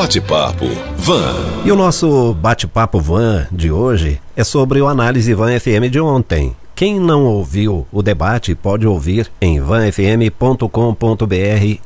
Bate-papo 0.00 0.64
Van. 0.96 1.34
E 1.62 1.70
o 1.70 1.76
nosso 1.76 2.32
bate-papo 2.32 2.98
Van 2.98 3.46
de 3.52 3.70
hoje 3.70 4.18
é 4.34 4.42
sobre 4.42 4.80
o 4.80 4.88
Análise 4.88 5.34
Van 5.34 5.60
FM 5.60 5.90
de 5.90 6.00
ontem. 6.00 6.56
Quem 6.74 6.98
não 6.98 7.26
ouviu 7.26 7.86
o 7.92 8.02
debate 8.02 8.54
pode 8.54 8.86
ouvir 8.86 9.30
em 9.38 9.60
vanfm.com.br 9.60 10.66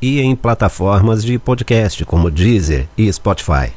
e 0.01 0.21
em 0.21 0.33
plataformas 0.33 1.25
de 1.25 1.37
podcast 1.37 2.05
como 2.05 2.31
Deezer 2.31 2.87
e 2.97 3.11
Spotify. 3.11 3.73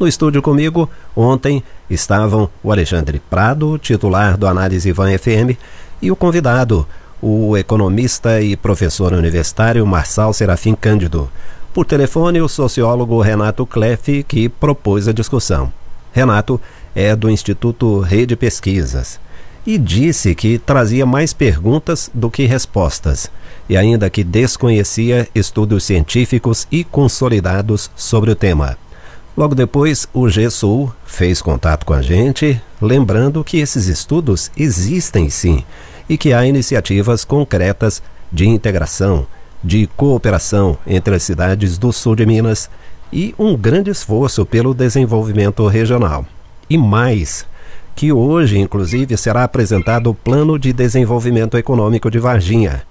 No 0.00 0.08
estúdio 0.08 0.40
comigo, 0.40 0.88
ontem, 1.14 1.62
estavam 1.90 2.48
o 2.62 2.72
Alexandre 2.72 3.20
Prado, 3.28 3.76
titular 3.76 4.38
do 4.38 4.46
Análise 4.46 4.90
Van 4.92 5.10
FM, 5.18 5.58
e 6.00 6.10
o 6.10 6.16
convidado, 6.16 6.88
o 7.20 7.54
economista 7.54 8.40
e 8.40 8.56
professor 8.56 9.12
universitário 9.12 9.86
Marçal 9.86 10.32
Serafim 10.32 10.74
Cândido. 10.74 11.30
Por 11.74 11.84
telefone, 11.84 12.40
o 12.40 12.48
sociólogo 12.48 13.20
Renato 13.20 13.66
Kleff, 13.66 14.22
que 14.22 14.48
propôs 14.48 15.08
a 15.08 15.12
discussão. 15.12 15.72
Renato 16.12 16.60
é 16.94 17.16
do 17.16 17.28
Instituto 17.28 17.98
Rede 17.98 18.36
Pesquisas 18.36 19.18
e 19.66 19.76
disse 19.76 20.36
que 20.36 20.56
trazia 20.56 21.04
mais 21.04 21.32
perguntas 21.32 22.08
do 22.14 22.30
que 22.30 22.46
respostas, 22.46 23.28
e 23.68 23.76
ainda 23.76 24.08
que 24.08 24.22
desconhecia 24.22 25.26
estudos 25.34 25.82
científicos 25.82 26.68
e 26.70 26.84
consolidados 26.84 27.90
sobre 27.96 28.30
o 28.30 28.36
tema. 28.36 28.78
Logo 29.36 29.56
depois, 29.56 30.06
o 30.14 30.28
GSUL 30.28 30.94
fez 31.04 31.42
contato 31.42 31.84
com 31.84 31.92
a 31.92 32.02
gente, 32.02 32.62
lembrando 32.80 33.42
que 33.42 33.56
esses 33.56 33.88
estudos 33.88 34.48
existem 34.56 35.28
sim 35.28 35.64
e 36.08 36.16
que 36.16 36.32
há 36.32 36.46
iniciativas 36.46 37.24
concretas 37.24 38.00
de 38.30 38.46
integração 38.46 39.26
de 39.64 39.86
cooperação 39.96 40.76
entre 40.86 41.14
as 41.14 41.22
cidades 41.22 41.78
do 41.78 41.90
sul 41.90 42.14
de 42.14 42.26
Minas 42.26 42.68
e 43.10 43.34
um 43.38 43.56
grande 43.56 43.90
esforço 43.90 44.44
pelo 44.44 44.74
desenvolvimento 44.74 45.66
regional. 45.66 46.26
E 46.68 46.76
mais, 46.76 47.46
que 47.96 48.12
hoje, 48.12 48.58
inclusive, 48.58 49.16
será 49.16 49.44
apresentado 49.44 50.10
o 50.10 50.14
Plano 50.14 50.58
de 50.58 50.72
Desenvolvimento 50.72 51.56
Econômico 51.56 52.10
de 52.10 52.18
Varginha. 52.18 52.82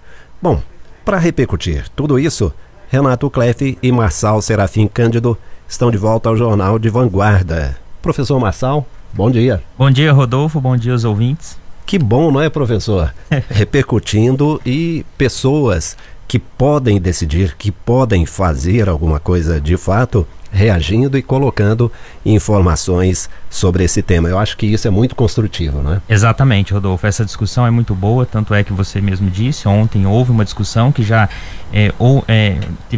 Bom, 0.42 0.62
para 1.06 1.20
repercutir 1.20 1.86
tudo 1.96 2.18
isso, 2.18 2.52
Renato 2.90 3.30
Kleff 3.30 3.78
e 3.82 3.92
Marçal 3.92 4.42
Serafim 4.42 4.88
Cândido 4.88 5.38
estão 5.68 5.92
de 5.92 5.98
volta 5.98 6.30
ao 6.30 6.38
Jornal 6.38 6.80
de 6.80 6.90
Vanguarda. 6.90 7.78
Professor 8.02 8.40
Marçal, 8.40 8.88
bom 9.14 9.30
dia. 9.30 9.62
Bom 9.78 9.92
dia, 9.92 10.12
Rodolfo, 10.12 10.60
bom 10.60 10.76
dia 10.76 10.94
aos 10.94 11.04
ouvintes. 11.04 11.58
Que 11.86 12.00
bom, 12.00 12.32
não 12.32 12.42
é, 12.42 12.50
professor? 12.50 13.14
Repercutindo 13.50 14.62
e 14.66 15.06
pessoas 15.18 15.98
que 16.28 16.40
podem 16.40 17.00
decidir, 17.00 17.56
que 17.58 17.72
podem 17.72 18.26
fazer 18.26 18.90
alguma 18.90 19.20
coisa 19.20 19.60
de 19.60 19.78
fato, 19.78 20.28
reagindo 20.52 21.18
e 21.18 21.22
colocando 21.22 21.92
informações 22.26 23.30
sobre 23.50 23.84
esse 23.84 24.02
tema. 24.02 24.30
Eu 24.30 24.38
acho 24.38 24.56
que 24.56 24.66
isso 24.66 24.88
é 24.88 24.92
muito 24.92 25.16
construtivo, 25.16 25.82
não 25.82 25.94
é? 25.94 26.02
Exatamente, 26.08 26.74
Rodolfo. 26.74 27.06
Essa 27.06 27.26
discussão 27.26 27.66
é 27.66 27.72
muito 27.72 27.96
boa, 27.96 28.26
tanto 28.26 28.54
é 28.54 28.64
que 28.64 28.72
você 28.72 29.02
mesmo 29.02 29.30
disse, 29.30 29.68
ontem 29.68 30.06
houve 30.06 30.32
uma 30.32 30.46
discussão 30.46 30.92
que 30.92 31.04
já 31.04 31.28
é, 31.74 31.92
ou, 31.98 32.24
é, 32.28 32.58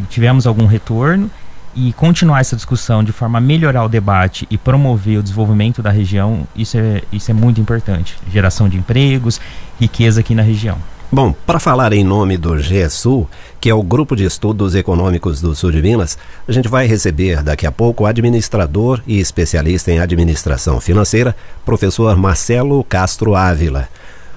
tivemos 0.09 0.45
algum 0.45 0.65
retorno 0.65 1.31
e 1.75 1.91
continuar 1.93 2.39
essa 2.39 2.55
discussão 2.55 3.03
de 3.03 3.11
forma 3.11 3.37
a 3.37 3.41
melhorar 3.41 3.83
o 3.83 3.89
debate 3.89 4.47
e 4.49 4.57
promover 4.57 5.19
o 5.19 5.23
desenvolvimento 5.23 5.81
da 5.81 5.91
região, 5.91 6.47
isso 6.55 6.77
é, 6.77 7.01
isso 7.11 7.29
é 7.29 7.33
muito 7.33 7.59
importante. 7.59 8.15
Geração 8.31 8.69
de 8.69 8.77
empregos, 8.77 9.41
riqueza 9.79 10.21
aqui 10.21 10.33
na 10.33 10.41
região. 10.41 10.77
Bom, 11.11 11.33
para 11.45 11.59
falar 11.59 11.93
em 11.93 12.03
nome 12.03 12.35
do 12.35 12.57
GESUL, 12.57 13.29
que 13.61 13.69
é 13.69 13.73
o 13.73 13.83
Grupo 13.83 14.15
de 14.15 14.25
Estudos 14.25 14.73
Econômicos 14.75 15.39
do 15.39 15.55
Sul 15.55 15.71
de 15.71 15.81
Minas, 15.81 16.17
a 16.47 16.51
gente 16.51 16.67
vai 16.67 16.87
receber 16.87 17.43
daqui 17.43 17.65
a 17.65 17.71
pouco 17.71 18.03
o 18.03 18.05
administrador 18.07 19.01
e 19.05 19.19
especialista 19.19 19.91
em 19.91 19.99
administração 19.99 20.81
financeira, 20.81 21.35
professor 21.63 22.17
Marcelo 22.17 22.83
Castro 22.83 23.35
Ávila. 23.35 23.87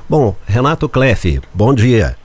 Bom, 0.08 0.36
Renato 0.46 0.88
Kleff, 0.88 1.40
bom 1.52 1.74
dia. 1.74 2.16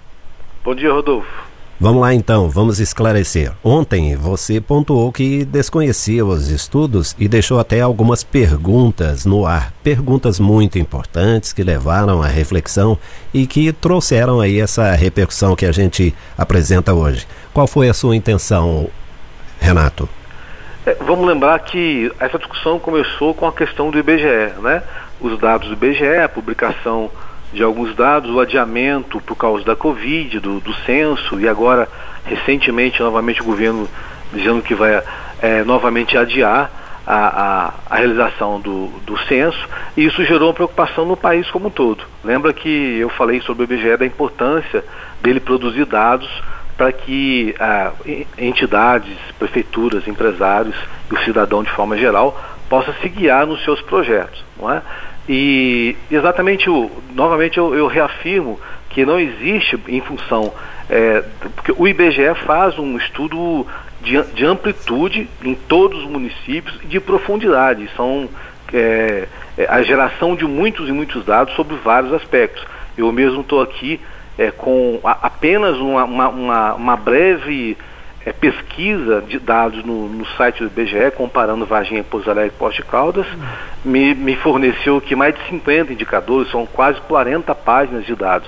Bom 0.64 0.76
dia, 0.76 0.92
Rodolfo. 0.92 1.43
Vamos 1.84 2.02
lá 2.02 2.14
então, 2.14 2.50
vamos 2.50 2.80
esclarecer. 2.80 3.52
Ontem 3.62 4.16
você 4.16 4.62
pontuou 4.62 5.12
que 5.12 5.44
desconhecia 5.44 6.26
os 6.26 6.48
estudos 6.48 7.14
e 7.20 7.28
deixou 7.28 7.60
até 7.60 7.82
algumas 7.82 8.24
perguntas 8.24 9.26
no 9.26 9.46
ar. 9.46 9.74
Perguntas 9.84 10.40
muito 10.40 10.80
importantes 10.80 11.52
que 11.52 11.62
levaram 11.62 12.24
à 12.24 12.28
reflexão 12.28 12.98
e 13.34 13.46
que 13.46 13.74
trouxeram 13.74 14.40
aí 14.40 14.62
essa 14.62 14.94
repercussão 14.94 15.58
que 15.58 15.66
a 15.66 15.74
gente 15.74 16.16
apresenta 16.38 16.94
hoje. 16.94 17.28
Qual 17.54 17.68
foi 17.68 17.90
a 17.90 17.94
sua 17.94 18.16
intenção, 18.16 18.88
Renato? 19.60 20.08
É, 20.86 20.96
vamos 21.06 21.28
lembrar 21.28 21.60
que 21.60 22.10
essa 22.18 22.38
discussão 22.38 22.80
começou 22.80 23.34
com 23.34 23.46
a 23.46 23.52
questão 23.52 23.92
do 23.92 24.00
IBGE, 24.00 24.54
né? 24.62 24.82
Os 25.20 25.38
dados 25.38 25.68
do 25.68 25.74
IBGE, 25.74 26.20
a 26.24 26.30
publicação 26.30 27.12
de 27.54 27.64
alguns 27.64 27.96
dados, 27.96 28.32
o 28.32 28.40
adiamento 28.40 29.22
por 29.22 29.36
causa 29.36 29.64
da 29.64 29.76
Covid, 29.76 30.40
do, 30.40 30.60
do 30.60 30.74
censo, 30.86 31.40
e 31.40 31.48
agora, 31.48 31.88
recentemente, 32.26 33.02
novamente 33.02 33.42
o 33.42 33.46
governo 33.46 33.88
dizendo 34.34 34.62
que 34.62 34.74
vai 34.74 35.04
é, 35.42 35.64
novamente 35.64 36.18
adiar 36.18 36.72
a, 37.06 37.16
a, 37.16 37.74
a, 37.90 37.96
realização 37.96 38.60
do, 38.60 38.88
do 39.06 39.18
censo, 39.28 39.70
e 39.96 40.06
isso 40.06 40.24
gerou 40.24 40.48
uma 40.48 40.54
preocupação 40.54 41.06
no 41.06 41.16
país 41.16 41.50
como 41.52 41.68
um 41.68 41.72
todo. 41.72 42.04
Lembra 42.24 42.54
que 42.54 42.98
eu 42.98 43.10
falei 43.10 43.42
sobre 43.42 43.64
o 43.64 43.66
IBGE 43.66 43.98
da 43.98 44.06
importância 44.06 44.84
dele 45.22 45.40
produzir 45.40 45.86
dados 45.86 46.30
para 46.76 46.92
que 46.92 47.54
ah, 47.60 47.92
entidades, 48.38 49.16
prefeituras, 49.38 50.08
empresários 50.08 50.76
e 51.12 51.14
o 51.14 51.24
cidadão 51.24 51.64
de 51.64 51.72
forma 51.72 51.98
geral 51.98 52.40
possa 52.68 52.94
se 53.02 53.10
guiar 53.10 53.46
nos 53.46 53.64
seus 53.64 53.82
projetos, 53.82 54.44
não 54.60 54.72
é? 54.72 54.82
E 55.28 55.96
exatamente, 56.12 56.70
o, 56.70 56.92
novamente 57.14 57.58
eu, 57.58 57.74
eu 57.74 57.88
reafirmo 57.88 58.60
que 58.90 59.06
não 59.06 59.20
existe 59.20 59.80
em 59.88 60.02
função. 60.02 60.54
É, 60.90 61.24
porque 61.56 61.74
o 61.76 61.88
IBGE 61.88 62.36
faz 62.46 62.78
um 62.78 62.98
estudo 62.98 63.66
de, 64.02 64.22
de, 64.34 64.46
amplitude 64.46 65.30
em 65.44 65.56
todos 65.56 66.04
os 66.04 66.10
municípios 66.10 66.78
e 66.84 66.88
de 66.88 67.00
profundidade. 67.00 67.90
São 67.96 68.30
é, 68.74 69.28
é, 69.58 69.66
a 69.70 69.82
geração 69.82 70.36
de 70.36 70.46
muitos 70.46 70.90
e 70.90 70.92
muitos 70.92 71.26
dados 71.26 71.56
sobre 71.56 71.76
vários 71.78 72.14
aspectos. 72.14 72.64
Eu 72.98 73.12
mesmo 73.12 73.42
estou 73.42 73.62
aqui 73.62 74.00
é, 74.38 74.52
com 74.52 75.00
a, 75.04 75.12
apenas 75.12 75.78
uma, 75.78 76.04
uma, 76.04 76.30
uma, 76.30 76.74
uma 76.74 76.98
breve 76.98 77.78
é, 78.26 78.32
pesquisa 78.32 79.22
de 79.22 79.40
dados 79.40 79.84
no, 79.84 80.08
no, 80.08 80.26
site 80.38 80.64
do 80.64 80.68
IBGE, 80.68 81.12
comparando 81.16 81.66
Varginha, 81.66 82.04
Pouso 82.04 82.30
Alegre 82.30 82.54
e 82.56 82.60
Poste 82.60 82.82
Caldas, 82.84 83.28
me, 83.84 84.16
me 84.16 84.36
forneceu 84.36 85.02
que 85.02 85.16
mais 85.16 85.36
de 85.36 85.46
50 85.48 85.92
indicadores, 85.94 86.50
são 86.52 86.66
quase 86.66 87.00
40 87.02 87.54
páginas 87.56 88.06
de 88.06 88.16
dados. 88.16 88.48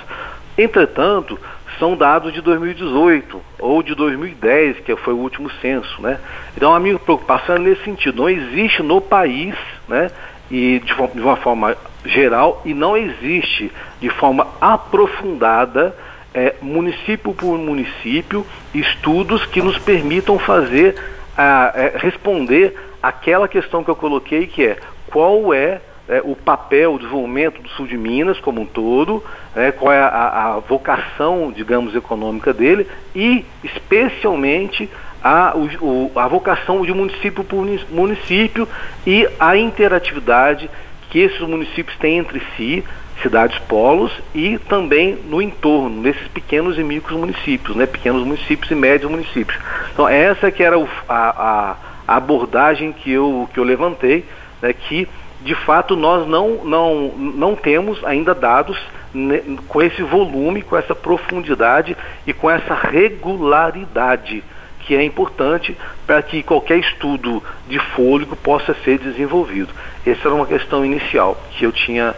Entretanto, 0.58 1.38
são 1.78 1.98
dados 1.98 2.34
de 2.34 2.42
2018 2.42 3.42
ou 3.60 3.84
de 3.84 3.94
2010, 3.94 4.80
que 4.80 4.96
foi 4.96 5.14
o 5.14 5.18
último 5.18 5.50
censo, 5.62 6.02
né? 6.02 6.20
Então 6.56 6.74
a 6.74 6.80
minha 6.80 6.98
preocupação 6.98 7.56
é 7.56 7.60
nesse 7.60 7.84
sentido, 7.84 8.22
não 8.22 8.30
existe 8.30 8.82
no 8.82 9.02
país, 9.02 9.56
né, 9.88 10.10
e 10.50 10.80
de, 10.80 10.94
de 11.14 11.22
uma 11.22 11.36
forma 11.36 11.76
geral, 12.06 12.62
e 12.64 12.74
não 12.74 12.96
existe 12.96 13.72
de 14.00 14.10
forma 14.10 14.48
aprofundada 14.62 15.94
é, 16.36 16.54
município 16.62 17.34
por 17.34 17.58
município, 17.58 18.46
estudos 18.74 19.46
que 19.46 19.62
nos 19.62 19.78
permitam 19.78 20.38
fazer, 20.38 20.96
a, 21.38 21.72
é, 21.74 21.94
responder 21.96 22.76
aquela 23.02 23.48
questão 23.48 23.84
que 23.84 23.90
eu 23.90 23.96
coloquei, 23.96 24.46
que 24.46 24.66
é 24.66 24.78
qual 25.08 25.54
é, 25.54 25.80
é, 26.10 26.22
o 26.26 26.36
papel, 26.36 26.96
o 26.96 27.00
desenvolvimento 27.00 27.62
do 27.62 27.70
sul 27.70 27.88
de 27.88 27.98
Minas 27.98 28.38
como 28.40 28.62
um 28.62 28.66
todo, 28.66 29.24
né, 29.56 29.72
qual 29.72 29.94
é 29.94 30.00
a, 30.00 30.56
a, 30.56 30.60
vocação, 30.60 31.54
digamos, 31.56 31.96
econômica 31.96 32.54
dele 32.54 32.86
e, 33.16 33.46
especialmente, 33.64 34.90
a, 35.24 35.56
o, 35.56 36.12
a 36.16 36.28
vocação 36.28 36.86
de 36.86 36.94
município 36.94 37.46
por 37.46 37.66
município 37.90 38.68
e 39.08 39.28
a 39.40 39.56
interatividade 39.56 40.70
que 41.10 41.20
esses 41.20 41.40
municípios 41.40 41.98
têm 41.98 42.18
entre 42.18 42.42
si, 42.58 42.84
cidades 43.22 43.58
polos 43.60 44.12
e 44.34 44.58
também 44.58 45.18
no 45.28 45.42
entorno, 45.42 46.02
nesses 46.02 46.28
pequenos 46.28 46.78
e 46.78 46.84
micros 46.84 47.18
municípios, 47.18 47.76
né, 47.76 47.86
pequenos 47.86 48.26
municípios 48.26 48.70
e 48.72 48.76
médios 48.76 49.10
municípios. 49.10 49.58
Então 49.94 50.08
essa 50.08 50.52
que 50.52 50.64
era 50.64 50.78
o, 50.78 50.88
a, 51.08 51.76
a, 52.08 52.16
abordagem 52.16 52.92
que 52.92 53.12
eu, 53.12 53.50
que 53.54 53.60
eu 53.60 53.64
levantei, 53.64 54.26
né, 54.62 54.74
que 54.74 55.08
de 55.42 55.56
fato 55.56 55.96
nós 55.96 56.28
não, 56.28 56.64
não, 56.64 57.08
não 57.18 57.56
temos 57.56 58.04
ainda 58.04 58.34
dados 58.34 58.78
né, 59.14 59.42
com 59.68 59.82
esse 59.82 60.02
volume, 60.04 60.62
com 60.62 60.76
essa 60.76 60.94
profundidade 60.94 61.96
e 62.28 62.34
com 62.34 62.50
essa 62.50 62.74
regularidade 62.74 64.44
que 64.80 64.96
é 64.96 65.04
importante 65.04 65.76
para 66.06 66.22
que 66.22 66.44
qualquer 66.44 66.78
estudo 66.78 67.42
de 67.68 67.80
fôlego 67.80 68.36
possa 68.36 68.76
ser 68.86 69.00
desenvolvido. 69.00 69.74
Essa 70.06 70.28
era 70.28 70.36
uma 70.36 70.46
questão 70.46 70.86
inicial 70.86 71.36
que 71.52 71.66
eu 71.66 71.72
tinha 71.72 72.14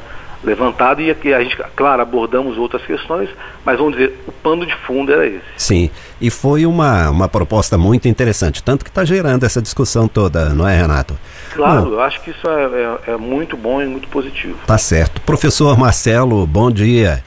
levantado 0.47 1.01
e 1.01 1.11
aqui 1.11 1.33
a 1.33 1.43
gente, 1.43 1.57
claro, 1.75 2.01
abordamos 2.01 2.57
outras 2.57 2.83
questões, 2.85 3.29
mas 3.65 3.77
vamos 3.77 3.93
dizer, 3.93 4.17
o 4.25 4.31
pano 4.31 4.65
de 4.65 4.75
fundo 4.77 5.11
era 5.11 5.27
esse. 5.27 5.43
Sim, 5.57 5.91
e 6.19 6.29
foi 6.29 6.65
uma, 6.65 7.09
uma 7.09 7.27
proposta 7.27 7.77
muito 7.77 8.07
interessante, 8.07 8.63
tanto 8.63 8.85
que 8.85 8.89
está 8.89 9.03
gerando 9.03 9.43
essa 9.43 9.61
discussão 9.61 10.07
toda, 10.07 10.49
não 10.49 10.67
é, 10.67 10.79
Renato? 10.79 11.17
Claro, 11.53 11.83
bom, 11.83 11.91
eu 11.93 12.01
acho 12.01 12.21
que 12.21 12.31
isso 12.31 12.47
é, 12.47 12.63
é, 12.63 13.11
é, 13.11 13.17
muito 13.17 13.57
bom 13.57 13.81
e 13.81 13.85
muito 13.85 14.07
positivo. 14.07 14.57
Tá 14.65 14.77
certo. 14.77 15.19
Professor 15.21 15.77
Marcelo, 15.77 16.47
bom 16.47 16.71
dia. 16.71 17.23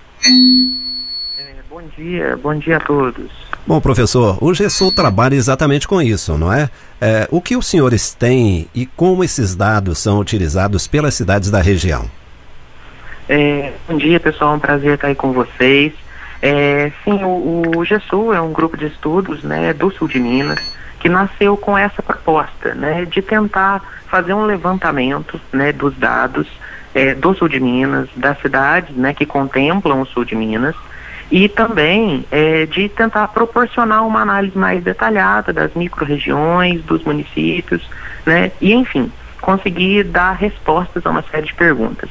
É, 1.38 1.55
bom 1.69 1.82
dia, 1.96 2.38
bom 2.43 2.55
dia 2.55 2.78
a 2.78 2.81
todos. 2.81 3.31
Bom, 3.66 3.81
professor, 3.81 4.38
o 4.43 4.55
GESUL 4.55 4.90
trabalha 4.90 5.34
exatamente 5.34 5.87
com 5.87 6.00
isso, 6.00 6.37
não 6.38 6.52
é? 6.52 6.70
é? 7.00 7.28
O 7.31 7.40
que 7.43 7.56
os 7.56 7.66
senhores 7.66 8.14
têm 8.14 8.66
e 8.75 8.87
como 8.87 9.23
esses 9.23 9.55
dados 9.55 9.99
são 9.99 10.19
utilizados 10.19 10.87
pelas 10.87 11.14
cidades 11.14 11.50
da 11.50 11.61
região? 11.61 12.08
É, 13.32 13.74
bom 13.86 13.96
dia, 13.96 14.18
pessoal. 14.18 14.54
É 14.54 14.56
um 14.56 14.58
prazer 14.58 14.94
estar 14.94 15.06
aí 15.06 15.14
com 15.14 15.30
vocês. 15.30 15.92
É, 16.42 16.90
sim, 17.04 17.22
o, 17.22 17.76
o 17.76 17.84
GESUL 17.84 18.34
é 18.34 18.40
um 18.40 18.52
grupo 18.52 18.76
de 18.76 18.86
estudos 18.86 19.44
né, 19.44 19.72
do 19.72 19.88
sul 19.92 20.08
de 20.08 20.18
Minas 20.18 20.58
que 20.98 21.08
nasceu 21.08 21.56
com 21.56 21.78
essa 21.78 22.02
proposta 22.02 22.74
né, 22.74 23.04
de 23.04 23.22
tentar 23.22 23.82
fazer 24.08 24.34
um 24.34 24.44
levantamento 24.44 25.40
né, 25.52 25.70
dos 25.70 25.96
dados 25.96 26.48
é, 26.92 27.14
do 27.14 27.32
sul 27.32 27.48
de 27.48 27.60
Minas, 27.60 28.08
das 28.16 28.36
cidades 28.40 28.96
né, 28.96 29.14
que 29.14 29.24
contemplam 29.24 30.00
o 30.00 30.06
sul 30.06 30.24
de 30.24 30.34
Minas, 30.34 30.74
e 31.30 31.48
também 31.48 32.26
é, 32.32 32.66
de 32.66 32.88
tentar 32.88 33.28
proporcionar 33.28 34.04
uma 34.04 34.22
análise 34.22 34.58
mais 34.58 34.82
detalhada 34.82 35.52
das 35.52 35.72
micro-regiões, 35.74 36.82
dos 36.82 37.04
municípios, 37.04 37.88
né, 38.26 38.50
e 38.60 38.72
enfim, 38.72 39.12
conseguir 39.40 40.02
dar 40.02 40.32
respostas 40.32 41.06
a 41.06 41.10
uma 41.10 41.22
série 41.30 41.46
de 41.46 41.54
perguntas. 41.54 42.10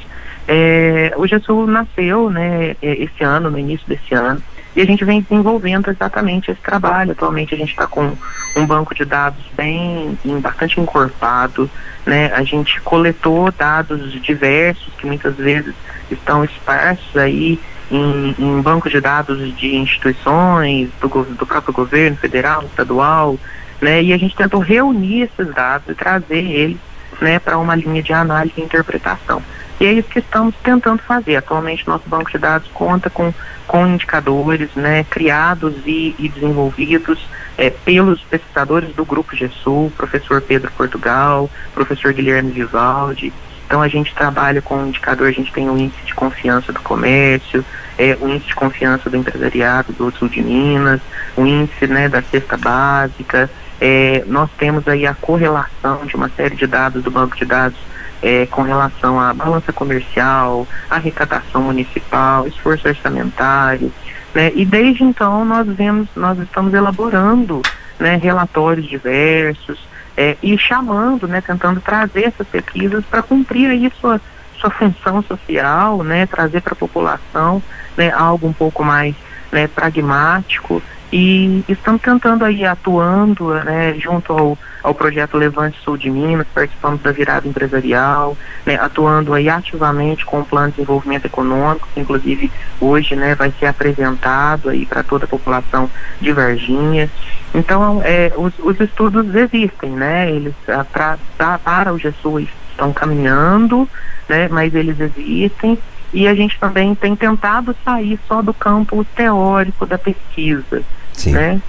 É, 0.52 1.14
o 1.16 1.28
GESUL 1.28 1.68
nasceu 1.68 2.32
né, 2.32 2.76
é, 2.82 3.04
esse 3.04 3.24
ano, 3.24 3.52
no 3.52 3.60
início 3.60 3.88
desse 3.88 4.16
ano, 4.16 4.42
e 4.76 4.82
a 4.82 4.86
gente 4.86 5.06
vem 5.06 5.22
desenvolvendo 5.22 5.92
exatamente 5.92 6.50
esse 6.50 6.60
trabalho. 6.62 7.12
Atualmente 7.12 7.54
a 7.54 7.58
gente 7.58 7.70
está 7.70 7.86
com 7.86 8.12
um 8.56 8.66
banco 8.66 8.96
de 8.96 9.06
dados 9.06 9.44
bem, 9.56 10.18
bastante 10.42 10.82
encorpado, 10.82 11.70
né? 12.04 12.32
A 12.34 12.44
gente 12.44 12.82
coletou 12.82 13.52
dados 13.52 14.12
diversos 14.24 14.92
que 14.96 15.06
muitas 15.06 15.36
vezes 15.36 15.76
estão 16.10 16.44
esparsos 16.44 17.16
aí 17.16 17.60
em, 17.92 18.36
em 18.40 18.62
banco 18.62 18.90
de 18.90 19.00
dados 19.00 19.56
de 19.56 19.76
instituições, 19.76 20.90
do, 21.00 21.08
do 21.08 21.46
próprio 21.46 21.74
governo 21.74 22.18
federal, 22.18 22.64
estadual, 22.64 23.38
né? 23.80 24.02
E 24.02 24.14
a 24.14 24.18
gente 24.18 24.36
tentou 24.36 24.62
reunir 24.62 25.24
esses 25.24 25.54
dados 25.54 25.90
e 25.90 25.94
trazer 25.94 26.44
eles 26.44 26.78
né, 27.22 27.38
para 27.38 27.58
uma 27.58 27.76
linha 27.76 28.02
de 28.02 28.14
análise 28.14 28.54
e 28.58 28.62
interpretação. 28.62 29.44
E 29.80 29.86
é 29.86 29.94
isso 29.94 30.10
que 30.10 30.20
estamos 30.20 30.54
tentando 30.62 31.02
fazer. 31.04 31.38
Atualmente, 31.38 31.88
nosso 31.88 32.08
banco 32.08 32.30
de 32.30 32.38
dados 32.38 32.70
conta 32.74 33.10
com, 33.10 33.34
com 33.66 33.88
indicadores 33.88 34.70
né, 34.76 35.06
criados 35.10 35.74
e, 35.86 36.14
e 36.20 36.28
desenvolvidos 36.28 37.26
é, 37.58 37.70
pelos 37.70 38.22
pesquisadores 38.24 38.94
do 38.94 39.06
Grupo 39.06 39.36
GESUL, 39.36 39.92
professor 39.96 40.42
Pedro 40.42 40.70
Portugal, 40.72 41.50
professor 41.74 42.12
Guilherme 42.12 42.52
Vivaldi. 42.52 43.32
Então, 43.66 43.82
a 43.82 43.88
gente 43.88 44.14
trabalha 44.16 44.62
com 44.62 44.76
um 44.78 44.88
indicador, 44.88 45.28
a 45.28 45.32
gente 45.32 45.54
tem 45.54 45.70
o 45.70 45.78
índice 45.78 46.04
de 46.04 46.14
confiança 46.14 46.74
do 46.74 46.80
comércio, 46.82 47.64
é, 47.98 48.18
o 48.20 48.28
índice 48.28 48.48
de 48.48 48.56
confiança 48.56 49.10
do 49.10 49.16
empresariado 49.16 49.94
do 49.94 50.12
sul 50.12 50.28
de 50.28 50.42
Minas, 50.42 51.00
o 51.38 51.46
índice 51.46 51.86
né, 51.86 52.10
da 52.10 52.22
cesta 52.22 52.58
básica. 52.58 53.50
É, 53.80 54.24
nós 54.28 54.50
temos 54.58 54.88
aí 54.88 55.06
a 55.06 55.14
correlação 55.14 56.06
de 56.06 56.16
uma 56.16 56.30
série 56.30 56.56
de 56.56 56.66
dados 56.66 57.04
do 57.04 57.12
banco 57.12 57.38
de 57.38 57.46
dados 57.46 57.78
é, 58.22 58.46
com 58.46 58.62
relação 58.62 59.20
à 59.20 59.34
balança 59.34 59.72
comercial, 59.72 60.68
arrecadação 60.90 61.64
municipal, 61.64 62.48
esforço 62.48 62.88
orçamentário, 62.88 63.92
né? 64.34 64.52
E 64.56 64.66
desde 64.66 65.04
então 65.04 65.44
nós 65.46 65.68
vemos, 65.68 66.08
nós 66.16 66.38
estamos 66.40 66.74
elaborando 66.74 67.62
né, 68.00 68.16
relatórios 68.22 68.88
diversos 68.88 69.80
é, 70.16 70.38
e 70.42 70.58
chamando, 70.58 71.28
né, 71.28 71.42
tentando 71.42 71.82
trazer 71.82 72.26
essas 72.26 72.48
pesquisas 72.48 73.04
para 73.06 73.22
cumprir 73.22 73.70
aí 73.70 73.92
sua, 74.00 74.20
sua 74.60 74.70
função 74.70 75.22
social, 75.24 76.04
né, 76.04 76.26
trazer 76.26 76.62
para 76.62 76.74
a 76.74 76.78
população 76.78 77.62
né, 77.98 78.12
algo 78.12 78.48
um 78.48 78.54
pouco 78.54 78.84
mais 78.84 79.16
né, 79.52 79.68
pragmático 79.68 80.82
e 81.12 81.64
estamos 81.68 82.02
tentando 82.02 82.46
aí 82.46 82.64
atuando 82.64 83.54
né, 83.64 83.96
junto 83.96 84.32
ao, 84.32 84.58
ao 84.84 84.94
projeto 84.94 85.38
Levante 85.38 85.80
Sul 85.80 85.98
de 85.98 86.10
Minas, 86.10 86.46
participamos 86.54 87.02
da 87.02 87.12
virada 87.12 87.48
empresarial, 87.48 88.38
né, 88.66 88.76
atuando 88.80 89.34
aí 89.34 89.50
ativamente 89.50 90.24
com 90.24 90.42
o 90.42 90.46
plano 90.46 90.68
de 90.68 90.74
desenvolvimento 90.76 91.26
econômico, 91.26 91.88
que 91.94 92.00
inclusive 92.00 92.52
hoje 92.80 93.16
né, 93.16 93.34
vai 93.34 93.52
ser 93.60 93.66
apresentado 93.66 94.70
aí 94.70 94.86
para 94.86 95.02
toda 95.02 95.26
a 95.26 95.28
população 95.28 95.90
de 96.22 96.32
Varginha. 96.32 97.10
Então, 97.56 98.02
é, 98.04 98.32
os, 98.38 98.54
os 98.60 98.80
estudos 98.80 99.34
existem, 99.34 99.90
né? 99.90 100.30
Eles 100.30 100.54
pra, 100.66 101.18
pra, 101.36 101.58
para 101.58 101.92
o 101.92 101.98
Jesus 101.98 102.48
estão 102.70 102.94
caminhando, 102.94 103.90
né? 104.28 104.48
Mas 104.48 104.76
eles 104.76 105.00
existem 105.00 105.80
e 106.14 106.28
a 106.28 106.34
gente 106.34 106.60
também 106.60 106.96
tem 106.96 107.16
tentado 107.16 107.76
sair 107.84 108.20
só 108.28 108.42
do 108.42 108.54
campo 108.54 109.04
teórico 109.16 109.86
da 109.86 109.98
pesquisa. 109.98 110.84
Sim. 111.20 111.34
Né? 111.34 111.62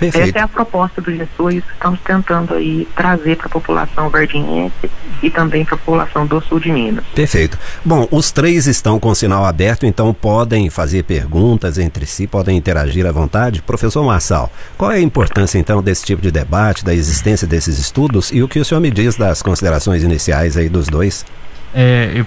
Perfeito. 0.00 0.28
Essa 0.30 0.38
é 0.38 0.42
a 0.42 0.48
proposta 0.48 1.02
do 1.02 1.14
Jesus, 1.14 1.62
estamos 1.74 2.00
tentando 2.00 2.54
aí 2.54 2.88
trazer 2.96 3.36
para 3.36 3.48
a 3.48 3.50
população 3.50 4.08
verdinhense 4.08 4.90
e 5.22 5.28
também 5.28 5.62
para 5.62 5.74
a 5.74 5.78
população 5.78 6.26
do 6.26 6.40
sul 6.40 6.58
de 6.58 6.72
Minas. 6.72 7.04
Perfeito. 7.14 7.58
Bom, 7.84 8.08
os 8.10 8.32
três 8.32 8.66
estão 8.66 8.98
com 8.98 9.10
o 9.10 9.14
sinal 9.14 9.44
aberto, 9.44 9.84
então 9.84 10.14
podem 10.14 10.70
fazer 10.70 11.02
perguntas 11.02 11.76
entre 11.76 12.06
si, 12.06 12.26
podem 12.26 12.56
interagir 12.56 13.04
à 13.04 13.12
vontade. 13.12 13.60
Professor 13.60 14.02
Marçal, 14.02 14.50
qual 14.78 14.90
é 14.90 14.96
a 14.96 15.00
importância 15.02 15.58
então 15.58 15.82
desse 15.82 16.06
tipo 16.06 16.22
de 16.22 16.30
debate, 16.30 16.82
da 16.82 16.94
existência 16.94 17.46
desses 17.46 17.78
estudos 17.78 18.30
e 18.32 18.42
o 18.42 18.48
que 18.48 18.58
o 18.58 18.64
senhor 18.64 18.80
me 18.80 18.90
diz 18.90 19.16
das 19.16 19.42
considerações 19.42 20.02
iniciais 20.02 20.56
aí 20.56 20.70
dos 20.70 20.86
dois? 20.86 21.26
É, 21.74 22.24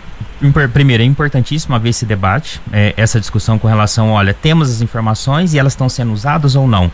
primeiro, 0.74 1.04
é 1.04 1.06
importantíssimo 1.06 1.76
haver 1.76 1.90
esse 1.90 2.06
debate, 2.06 2.62
é, 2.72 2.94
essa 2.98 3.20
discussão 3.20 3.60
com 3.60 3.68
relação, 3.68 4.12
olha, 4.12 4.34
temos 4.34 4.70
as 4.70 4.82
informações 4.82 5.54
e 5.54 5.60
elas 5.60 5.74
estão 5.74 5.90
sendo 5.90 6.14
usadas 6.14 6.56
ou 6.56 6.68
não. 6.68 6.92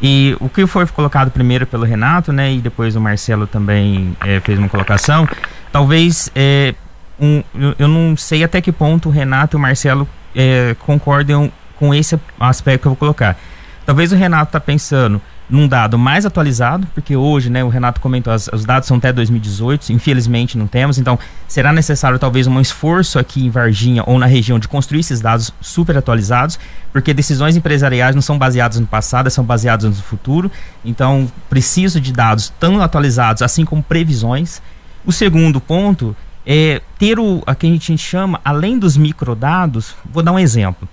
E 0.00 0.36
o 0.40 0.48
que 0.48 0.66
foi 0.66 0.84
colocado 0.86 1.30
primeiro 1.30 1.66
pelo 1.66 1.84
Renato, 1.84 2.32
né, 2.32 2.52
e 2.52 2.60
depois 2.60 2.96
o 2.96 3.00
Marcelo 3.00 3.46
também 3.46 4.16
é, 4.20 4.40
fez 4.40 4.58
uma 4.58 4.68
colocação, 4.68 5.28
talvez 5.70 6.30
é, 6.34 6.74
um, 7.20 7.42
eu, 7.78 7.86
não 7.86 8.16
sei 8.16 8.42
até 8.42 8.60
que 8.60 8.72
ponto 8.72 9.08
o 9.08 9.12
Renato 9.12 9.56
e 9.56 9.58
o 9.58 9.60
Marcelo 9.60 10.08
é, 10.34 10.74
concordam 10.80 11.52
com 11.76 11.94
esse 11.94 12.18
aspecto 12.40 12.82
que 12.82 12.86
eu 12.88 12.90
vou 12.90 12.96
colocar. 12.96 13.38
Talvez 13.86 14.12
o 14.12 14.16
Renato 14.16 14.48
está 14.48 14.60
pensando, 14.60 15.20
num 15.52 15.68
dado 15.68 15.98
mais 15.98 16.24
atualizado, 16.24 16.88
porque 16.94 17.14
hoje, 17.14 17.50
né, 17.50 17.62
o 17.62 17.68
Renato 17.68 18.00
comentou, 18.00 18.32
as, 18.32 18.48
os 18.48 18.64
dados 18.64 18.88
são 18.88 18.96
até 18.96 19.12
2018, 19.12 19.92
infelizmente 19.92 20.56
não 20.56 20.66
temos, 20.66 20.96
então 20.96 21.18
será 21.46 21.74
necessário 21.74 22.18
talvez 22.18 22.46
um 22.46 22.58
esforço 22.58 23.18
aqui 23.18 23.44
em 23.44 23.50
Varginha 23.50 24.02
ou 24.06 24.18
na 24.18 24.24
região 24.24 24.58
de 24.58 24.66
construir 24.66 25.00
esses 25.00 25.20
dados 25.20 25.52
super 25.60 25.98
atualizados, 25.98 26.58
porque 26.90 27.12
decisões 27.12 27.54
empresariais 27.54 28.14
não 28.14 28.22
são 28.22 28.38
baseadas 28.38 28.80
no 28.80 28.86
passado, 28.86 29.28
são 29.28 29.44
baseadas 29.44 29.84
no 29.84 30.02
futuro, 30.02 30.50
então 30.82 31.30
preciso 31.50 32.00
de 32.00 32.14
dados 32.14 32.50
tão 32.58 32.80
atualizados, 32.80 33.42
assim 33.42 33.66
como 33.66 33.82
previsões. 33.82 34.62
O 35.04 35.12
segundo 35.12 35.60
ponto 35.60 36.16
é 36.46 36.80
ter 36.98 37.18
o 37.18 37.42
a 37.46 37.54
que 37.54 37.66
a 37.66 37.70
gente 37.70 37.98
chama, 37.98 38.40
além 38.42 38.78
dos 38.78 38.96
microdados, 38.96 39.94
vou 40.10 40.22
dar 40.22 40.32
um 40.32 40.38
exemplo. 40.38 40.88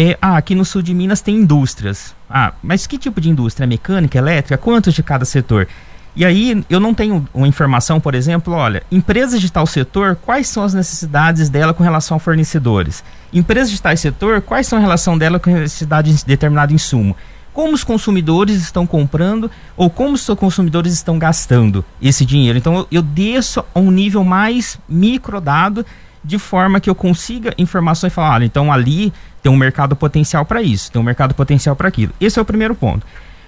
É, 0.00 0.16
ah, 0.22 0.36
aqui 0.36 0.54
no 0.54 0.64
sul 0.64 0.80
de 0.80 0.94
Minas 0.94 1.20
tem 1.20 1.34
indústrias. 1.34 2.14
Ah, 2.30 2.52
mas 2.62 2.86
que 2.86 2.96
tipo 2.96 3.20
de 3.20 3.30
indústria? 3.30 3.66
Mecânica, 3.66 4.16
elétrica? 4.16 4.56
Quantos 4.56 4.94
de 4.94 5.02
cada 5.02 5.24
setor? 5.24 5.66
E 6.14 6.24
aí 6.24 6.64
eu 6.70 6.78
não 6.78 6.94
tenho 6.94 7.26
uma 7.34 7.48
informação, 7.48 7.98
por 7.98 8.14
exemplo, 8.14 8.54
olha, 8.54 8.84
empresas 8.92 9.40
de 9.40 9.50
tal 9.50 9.66
setor, 9.66 10.14
quais 10.14 10.46
são 10.46 10.62
as 10.62 10.72
necessidades 10.72 11.50
dela 11.50 11.74
com 11.74 11.82
relação 11.82 12.16
a 12.16 12.20
fornecedores? 12.20 13.02
Empresas 13.32 13.72
de 13.72 13.82
tal 13.82 13.96
setor, 13.96 14.40
quais 14.40 14.68
são 14.68 14.78
a 14.78 14.80
relação 14.80 15.18
dela 15.18 15.40
com 15.40 15.50
a 15.50 15.54
necessidade 15.54 16.14
de 16.14 16.24
determinado 16.24 16.72
insumo? 16.72 17.16
Como 17.52 17.74
os 17.74 17.82
consumidores 17.82 18.62
estão 18.62 18.86
comprando 18.86 19.50
ou 19.76 19.90
como 19.90 20.14
os 20.14 20.24
consumidores 20.38 20.92
estão 20.92 21.18
gastando 21.18 21.84
esse 22.00 22.24
dinheiro? 22.24 22.56
Então 22.56 22.86
eu, 22.88 23.02
desço 23.02 23.64
a 23.74 23.80
um 23.80 23.90
nível 23.90 24.22
mais 24.22 24.78
microdado 24.88 25.84
de 26.28 26.38
forma 26.38 26.78
que 26.78 26.90
eu 26.90 26.94
consiga 26.94 27.54
informações 27.56 28.12
e 28.12 28.14
falar, 28.14 28.34
olha, 28.34 28.44
então 28.44 28.70
ali 28.70 29.10
tem 29.42 29.50
um 29.50 29.56
mercado 29.56 29.96
potencial 29.96 30.44
para 30.44 30.60
isso, 30.60 30.92
tem 30.92 31.00
um 31.00 31.04
mercado 31.04 31.34
potencial 31.34 31.74
para 31.74 31.88
aquilo. 31.88 32.12
Esse 32.20 32.38
é 32.38 32.42
o 32.42 32.44
primeiro 32.44 32.74
ponto. 32.74 33.06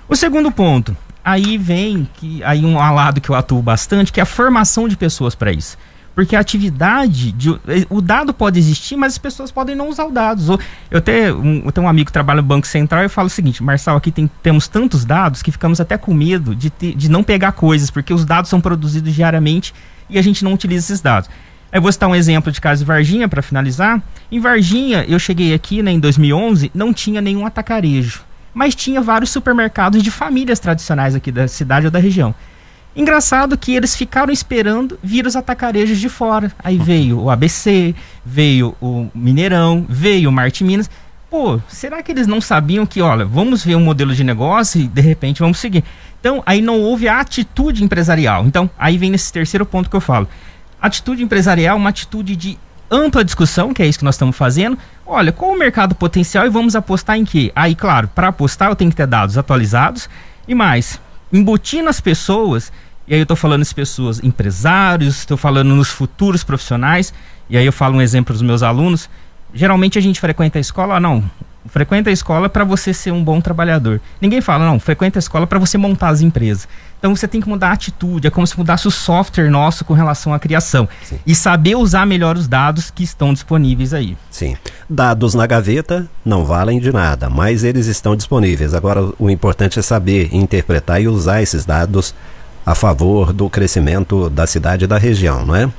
O 0.08 0.16
segundo 0.16 0.50
ponto, 0.50 0.96
aí 1.22 1.58
vem 1.58 2.08
que 2.14 2.42
aí 2.42 2.64
um 2.64 2.78
lado 2.78 3.20
que 3.20 3.28
eu 3.28 3.34
atuo 3.34 3.60
bastante, 3.60 4.10
que 4.10 4.18
é 4.18 4.22
a 4.22 4.26
formação 4.26 4.88
de 4.88 4.96
pessoas 4.96 5.34
para 5.34 5.52
isso. 5.52 5.76
Porque 6.14 6.34
a 6.34 6.40
atividade, 6.40 7.32
de, 7.32 7.50
o 7.90 8.00
dado 8.00 8.32
pode 8.32 8.58
existir, 8.58 8.96
mas 8.96 9.12
as 9.12 9.18
pessoas 9.18 9.52
podem 9.52 9.76
não 9.76 9.90
usar 9.90 10.06
os 10.06 10.12
dados. 10.12 10.48
Eu, 10.90 11.00
tenho 11.02 11.38
um, 11.38 11.62
eu 11.66 11.72
tenho 11.72 11.86
um 11.86 11.90
amigo 11.90 12.06
que 12.06 12.12
trabalha 12.12 12.40
no 12.40 12.48
Banco 12.48 12.66
Central 12.66 13.02
e 13.02 13.04
eu 13.04 13.10
falo 13.10 13.26
o 13.26 13.30
seguinte, 13.30 13.62
Marçal, 13.62 13.96
aqui 13.96 14.10
tem, 14.10 14.28
temos 14.42 14.66
tantos 14.66 15.04
dados 15.04 15.42
que 15.42 15.52
ficamos 15.52 15.80
até 15.82 15.98
com 15.98 16.14
medo 16.14 16.54
de, 16.56 16.70
ter, 16.70 16.94
de 16.94 17.10
não 17.10 17.22
pegar 17.22 17.52
coisas, 17.52 17.90
porque 17.90 18.14
os 18.14 18.24
dados 18.24 18.48
são 18.48 18.58
produzidos 18.58 19.14
diariamente 19.14 19.74
e 20.08 20.18
a 20.18 20.22
gente 20.22 20.42
não 20.42 20.54
utiliza 20.54 20.86
esses 20.86 21.00
dados. 21.02 21.28
Eu 21.72 21.80
vou 21.80 21.92
citar 21.92 22.08
um 22.08 22.16
exemplo 22.16 22.50
de 22.50 22.60
caso 22.60 22.80
de 22.80 22.84
Varginha 22.84 23.28
para 23.28 23.40
finalizar. 23.42 24.02
Em 24.30 24.40
Varginha, 24.40 25.04
eu 25.08 25.20
cheguei 25.20 25.54
aqui 25.54 25.82
né, 25.82 25.92
em 25.92 26.00
2011, 26.00 26.70
não 26.74 26.92
tinha 26.92 27.20
nenhum 27.20 27.46
atacarejo, 27.46 28.22
mas 28.52 28.74
tinha 28.74 29.00
vários 29.00 29.30
supermercados 29.30 30.02
de 30.02 30.10
famílias 30.10 30.58
tradicionais 30.58 31.14
aqui 31.14 31.30
da 31.30 31.46
cidade 31.46 31.86
ou 31.86 31.92
da 31.92 32.00
região. 32.00 32.34
Engraçado 32.94 33.56
que 33.56 33.72
eles 33.72 33.94
ficaram 33.94 34.32
esperando 34.32 34.98
vir 35.00 35.24
os 35.24 35.36
atacarejos 35.36 35.98
de 36.00 36.08
fora. 36.08 36.50
Aí 36.58 36.76
veio 36.76 37.20
o 37.20 37.30
ABC, 37.30 37.94
veio 38.26 38.74
o 38.80 39.08
Mineirão, 39.14 39.86
veio 39.88 40.28
o 40.28 40.32
Marte 40.32 40.64
Minas. 40.64 40.90
Pô, 41.30 41.60
será 41.68 42.02
que 42.02 42.10
eles 42.10 42.26
não 42.26 42.40
sabiam 42.40 42.84
que, 42.84 43.00
olha, 43.00 43.24
vamos 43.24 43.64
ver 43.64 43.76
um 43.76 43.84
modelo 43.84 44.12
de 44.12 44.24
negócio 44.24 44.80
e 44.80 44.88
de 44.88 45.00
repente 45.00 45.38
vamos 45.38 45.60
seguir? 45.60 45.84
Então, 46.18 46.42
aí 46.44 46.60
não 46.60 46.80
houve 46.80 47.06
a 47.06 47.20
atitude 47.20 47.84
empresarial. 47.84 48.44
Então, 48.44 48.68
aí 48.76 48.98
vem 48.98 49.10
nesse 49.10 49.32
terceiro 49.32 49.64
ponto 49.64 49.88
que 49.88 49.94
eu 49.94 50.00
falo. 50.00 50.28
Atitude 50.80 51.22
empresarial, 51.22 51.76
uma 51.76 51.90
atitude 51.90 52.34
de 52.36 52.58
ampla 52.90 53.24
discussão, 53.24 53.72
que 53.72 53.82
é 53.82 53.86
isso 53.86 53.98
que 53.98 54.04
nós 54.04 54.16
estamos 54.16 54.36
fazendo. 54.36 54.76
Olha, 55.06 55.32
qual 55.32 55.52
o 55.52 55.58
mercado 55.58 55.94
potencial 55.94 56.46
e 56.46 56.50
vamos 56.50 56.74
apostar 56.74 57.16
em 57.16 57.24
quê? 57.24 57.52
Aí, 57.54 57.74
claro, 57.74 58.08
para 58.08 58.28
apostar 58.28 58.70
eu 58.70 58.76
tenho 58.76 58.90
que 58.90 58.96
ter 58.96 59.06
dados 59.06 59.38
atualizados 59.38 60.08
e 60.48 60.54
mais, 60.54 61.00
embutir 61.32 61.82
nas 61.82 62.00
pessoas, 62.00 62.72
e 63.06 63.14
aí 63.14 63.20
eu 63.20 63.24
estou 63.24 63.36
falando 63.36 63.62
as 63.62 63.72
pessoas 63.72 64.22
empresários, 64.22 65.18
estou 65.18 65.36
falando 65.36 65.74
nos 65.74 65.90
futuros 65.90 66.42
profissionais, 66.42 67.12
e 67.48 67.56
aí 67.56 67.66
eu 67.66 67.72
falo 67.72 67.96
um 67.96 68.02
exemplo 68.02 68.32
dos 68.32 68.42
meus 68.42 68.62
alunos. 68.62 69.08
Geralmente 69.52 69.98
a 69.98 70.02
gente 70.02 70.20
frequenta 70.20 70.58
a 70.58 70.60
escola, 70.60 70.96
ah, 70.96 71.00
não, 71.00 71.28
frequenta 71.66 72.10
a 72.10 72.12
escola 72.12 72.48
para 72.48 72.64
você 72.64 72.92
ser 72.92 73.12
um 73.12 73.22
bom 73.22 73.40
trabalhador. 73.40 74.00
Ninguém 74.20 74.40
fala, 74.40 74.64
não, 74.64 74.80
frequenta 74.80 75.18
a 75.18 75.20
escola 75.20 75.46
para 75.46 75.58
você 75.58 75.76
montar 75.76 76.08
as 76.08 76.20
empresas. 76.20 76.66
Então 76.98 77.14
você 77.14 77.26
tem 77.26 77.40
que 77.40 77.48
mudar 77.48 77.68
a 77.68 77.72
atitude, 77.72 78.26
é 78.26 78.30
como 78.30 78.46
se 78.46 78.56
mudasse 78.58 78.86
o 78.86 78.90
software 78.90 79.50
nosso 79.50 79.84
com 79.84 79.94
relação 79.94 80.34
à 80.34 80.38
criação. 80.38 80.88
Sim. 81.02 81.18
E 81.26 81.34
saber 81.34 81.74
usar 81.76 82.06
melhor 82.06 82.36
os 82.36 82.46
dados 82.46 82.90
que 82.90 83.02
estão 83.02 83.32
disponíveis 83.32 83.94
aí. 83.94 84.16
Sim. 84.30 84.56
Dados 84.88 85.34
na 85.34 85.46
gaveta 85.46 86.08
não 86.24 86.44
valem 86.44 86.78
de 86.78 86.92
nada, 86.92 87.30
mas 87.30 87.64
eles 87.64 87.86
estão 87.86 88.14
disponíveis. 88.14 88.74
Agora 88.74 89.12
o 89.18 89.30
importante 89.30 89.78
é 89.78 89.82
saber 89.82 90.28
interpretar 90.34 91.00
e 91.00 91.08
usar 91.08 91.42
esses 91.42 91.64
dados 91.64 92.14
a 92.64 92.74
favor 92.74 93.32
do 93.32 93.48
crescimento 93.48 94.28
da 94.28 94.46
cidade 94.46 94.84
e 94.84 94.88
da 94.88 94.98
região, 94.98 95.46
não 95.46 95.56
é? 95.56 95.70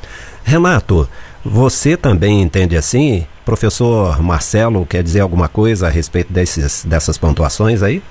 Renato, 0.43 1.07
você 1.45 1.95
também 1.95 2.41
entende 2.41 2.75
assim? 2.75 3.25
Professor 3.51 4.23
Marcelo 4.23 4.85
quer 4.85 5.03
dizer 5.03 5.19
alguma 5.19 5.49
coisa 5.49 5.87
a 5.87 5.89
respeito 5.89 6.31
desses, 6.31 6.85
dessas 6.85 7.17
pontuações 7.17 7.83
aí? 7.83 8.01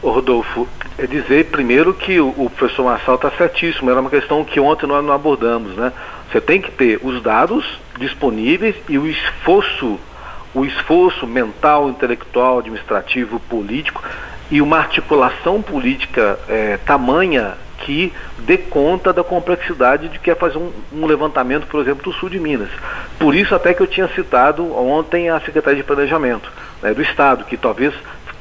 Rodolfo, 0.00 0.68
é 0.96 1.04
dizer 1.04 1.46
primeiro 1.46 1.92
que 1.92 2.20
o, 2.20 2.28
o 2.28 2.48
professor 2.48 2.84
Marcelo 2.84 3.16
está 3.16 3.32
certíssimo, 3.32 3.90
era 3.90 4.00
uma 4.00 4.08
questão 4.08 4.44
que 4.44 4.60
ontem 4.60 4.86
nós 4.86 5.04
não 5.04 5.12
abordamos, 5.12 5.74
né? 5.74 5.92
Você 6.30 6.40
tem 6.40 6.60
que 6.60 6.70
ter 6.70 7.00
os 7.02 7.20
dados 7.20 7.64
disponíveis 7.98 8.76
e 8.88 8.96
o 8.98 9.08
esforço, 9.08 9.98
o 10.54 10.64
esforço 10.64 11.26
mental, 11.26 11.90
intelectual, 11.90 12.60
administrativo, 12.60 13.40
político 13.40 14.00
e 14.48 14.62
uma 14.62 14.78
articulação 14.78 15.60
política 15.60 16.38
é, 16.48 16.76
tamanha 16.86 17.54
que 17.82 18.12
dê 18.38 18.56
conta 18.56 19.12
da 19.12 19.22
complexidade 19.22 20.08
de 20.08 20.18
que 20.18 20.30
é 20.30 20.34
fazer 20.34 20.58
um, 20.58 20.72
um, 20.92 21.06
levantamento, 21.06 21.66
por 21.66 21.80
exemplo, 21.80 22.02
do 22.02 22.12
sul 22.12 22.28
de 22.28 22.38
Minas. 22.38 22.70
Por 23.18 23.34
isso 23.34 23.54
até 23.54 23.74
que 23.74 23.82
eu 23.82 23.86
tinha 23.86 24.08
citado 24.08 24.74
ontem 24.76 25.28
a 25.28 25.40
Secretaria 25.40 25.80
de 25.80 25.86
Planejamento 25.86 26.50
né, 26.80 26.94
do 26.94 27.02
Estado, 27.02 27.44
que 27.44 27.56
talvez 27.56 27.92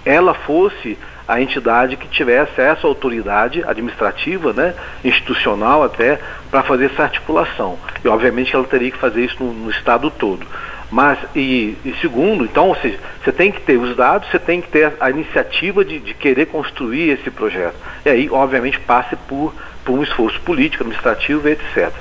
ela 0.05 0.33
fosse 0.33 0.97
a 1.27 1.41
entidade 1.41 1.95
que 1.95 2.07
tivesse 2.07 2.59
essa 2.59 2.85
autoridade 2.85 3.63
administrativa, 3.63 4.51
né, 4.51 4.73
institucional 5.03 5.83
até, 5.83 6.19
para 6.49 6.63
fazer 6.63 6.85
essa 6.85 7.03
articulação. 7.03 7.77
E 8.03 8.07
obviamente 8.07 8.55
ela 8.55 8.65
teria 8.65 8.91
que 8.91 8.97
fazer 8.97 9.23
isso 9.25 9.41
no, 9.41 9.53
no 9.53 9.69
Estado 9.69 10.11
todo. 10.11 10.45
Mas, 10.91 11.17
e, 11.33 11.77
e, 11.85 11.95
segundo, 12.01 12.43
então, 12.43 12.67
ou 12.67 12.75
seja, 12.75 12.99
você 13.23 13.31
tem 13.31 13.49
que 13.49 13.61
ter 13.61 13.77
os 13.77 13.95
dados, 13.95 14.29
você 14.29 14.37
tem 14.37 14.59
que 14.59 14.67
ter 14.67 14.91
a 14.99 15.09
iniciativa 15.09 15.85
de, 15.85 15.99
de 15.99 16.13
querer 16.13 16.47
construir 16.47 17.11
esse 17.11 17.31
projeto. 17.31 17.75
E 18.05 18.09
aí, 18.09 18.29
obviamente, 18.29 18.77
passe 18.81 19.15
por, 19.15 19.53
por 19.85 19.97
um 19.97 20.03
esforço 20.03 20.39
político, 20.41 20.83
administrativo, 20.83 21.47
etc. 21.47 21.93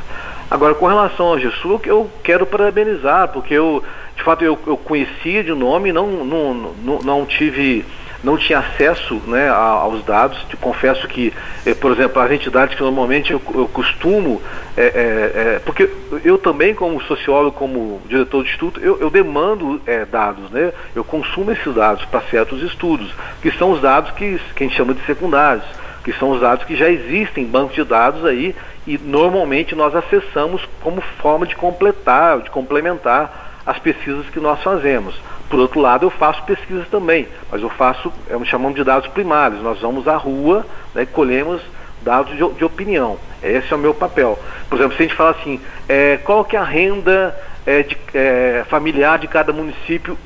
Agora, 0.51 0.75
com 0.75 0.89
relação 0.89 1.27
ao 1.27 1.39
GESUC, 1.39 1.89
eu 1.89 2.11
quero 2.25 2.45
parabenizar, 2.45 3.29
porque 3.29 3.55
eu, 3.55 3.85
de 4.17 4.23
fato, 4.25 4.45
eu, 4.45 4.59
eu 4.67 4.77
conhecia 4.77 5.45
de 5.45 5.53
nome, 5.53 5.93
não, 5.93 6.09
não, 6.25 6.55
não, 6.55 6.99
não 6.99 7.27
tive 7.27 7.85
não 8.23 8.37
tinha 8.37 8.59
acesso 8.59 9.15
né, 9.27 9.49
aos 9.49 10.05
dados. 10.05 10.39
Confesso 10.61 11.07
que, 11.09 11.33
eh, 11.65 11.75
por 11.75 11.93
exemplo, 11.93 12.21
as 12.21 12.31
entidades 12.31 12.75
que 12.75 12.83
normalmente 12.83 13.33
eu, 13.33 13.41
eu 13.55 13.69
costumo, 13.69 14.43
é, 14.77 14.83
é, 14.83 15.55
é, 15.57 15.59
porque 15.65 15.91
eu 16.25 16.39
também, 16.39 16.75
como 16.75 17.03
sociólogo, 17.03 17.57
como 17.57 18.00
diretor 18.09 18.45
de 18.45 18.50
estudo, 18.50 18.81
eu, 18.81 19.00
eu 19.00 19.11
demando 19.11 19.81
dados, 20.11 20.50
né? 20.50 20.73
eu 20.95 21.05
consumo 21.05 21.50
esses 21.53 21.75
dados 21.75 22.05
para 22.07 22.21
certos 22.23 22.62
estudos, 22.62 23.12
que 23.43 23.50
são 23.53 23.73
os 23.73 23.81
dados 23.81 24.11
que, 24.12 24.41
que 24.55 24.65
a 24.65 24.67
gente 24.67 24.77
chama 24.77 24.95
de 24.95 25.05
secundários, 25.05 25.65
que 26.05 26.12
são 26.15 26.31
os 26.31 26.41
dados 26.41 26.65
que 26.65 26.77
já 26.77 26.89
existem 26.89 27.45
em 27.45 27.47
bancos 27.47 27.75
de 27.75 27.85
dados 27.85 28.25
aí 28.25 28.55
e 28.87 28.99
normalmente 28.99 29.75
nós 29.75 29.95
acessamos 29.95 30.67
como 30.83 31.00
forma 31.00 31.47
de 31.47 31.55
completar, 31.55 32.41
de 32.41 32.50
complementar 32.50 33.50
as 33.71 33.79
pesquisas 33.79 34.27
que 34.27 34.41
nós 34.41 34.61
fazemos. 34.62 35.15
Por 35.49 35.59
outro 35.59 35.81
lado, 35.81 36.07
eu 36.07 36.11
faço 36.11 36.43
pesquisas 36.45 36.89
também, 36.89 37.27
mas 37.50 37.62
eu 37.62 37.71
faço, 37.71 38.12
é, 38.29 38.45
chamamos 38.45 38.77
de 38.77 38.85
dados 38.85 39.09
primários. 39.11 39.62
Nós 39.62 39.81
vamos 39.81 40.07
à 40.07 40.17
rua 40.17 40.67
né, 40.95 41.03
e 41.03 41.07
colhemos 41.07 41.61
dados 42.03 42.33
de, 42.33 42.49
de, 42.55 42.65
opinião. 42.65 43.19
Esse 43.43 43.73
é 43.73 43.77
o 43.77 43.79
meu 43.79 43.95
papel. 43.95 44.39
Por 44.69 44.77
exemplo, 44.77 44.97
se 44.97 45.03
a 45.03 45.07
gente 45.07 45.17
fala 45.17 45.31
assim, 45.31 45.61
é, 45.89 46.19
qual 46.19 46.45
que 46.45 46.57
é 46.57 46.59
a 46.59 46.65
renda 46.65 47.37
é, 47.67 47.83
de, 47.83 47.97
é, 48.15 48.65
familiar 48.69 49.19
de 49.19 49.29
cada 49.29 49.53
município 49.53 50.17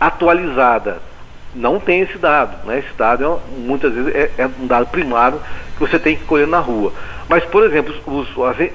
atualizada? 0.00 1.00
Não 1.54 1.78
tem 1.78 2.00
esse 2.00 2.18
dado. 2.18 2.66
Né? 2.66 2.80
Esse 2.80 2.94
dado, 2.96 3.24
é, 3.24 3.58
muitas 3.58 3.92
vezes, 3.92 4.14
é, 4.14 4.30
é, 4.38 4.46
um 4.46 4.66
dado 4.66 4.86
primário 4.86 5.40
que 5.76 5.80
você 5.80 5.98
tem 5.98 6.16
que 6.16 6.24
colher 6.24 6.46
na 6.46 6.58
rua. 6.58 6.92
Mas, 7.28 7.44
por 7.44 7.64
exemplo, 7.64 7.94
os, 8.06 8.28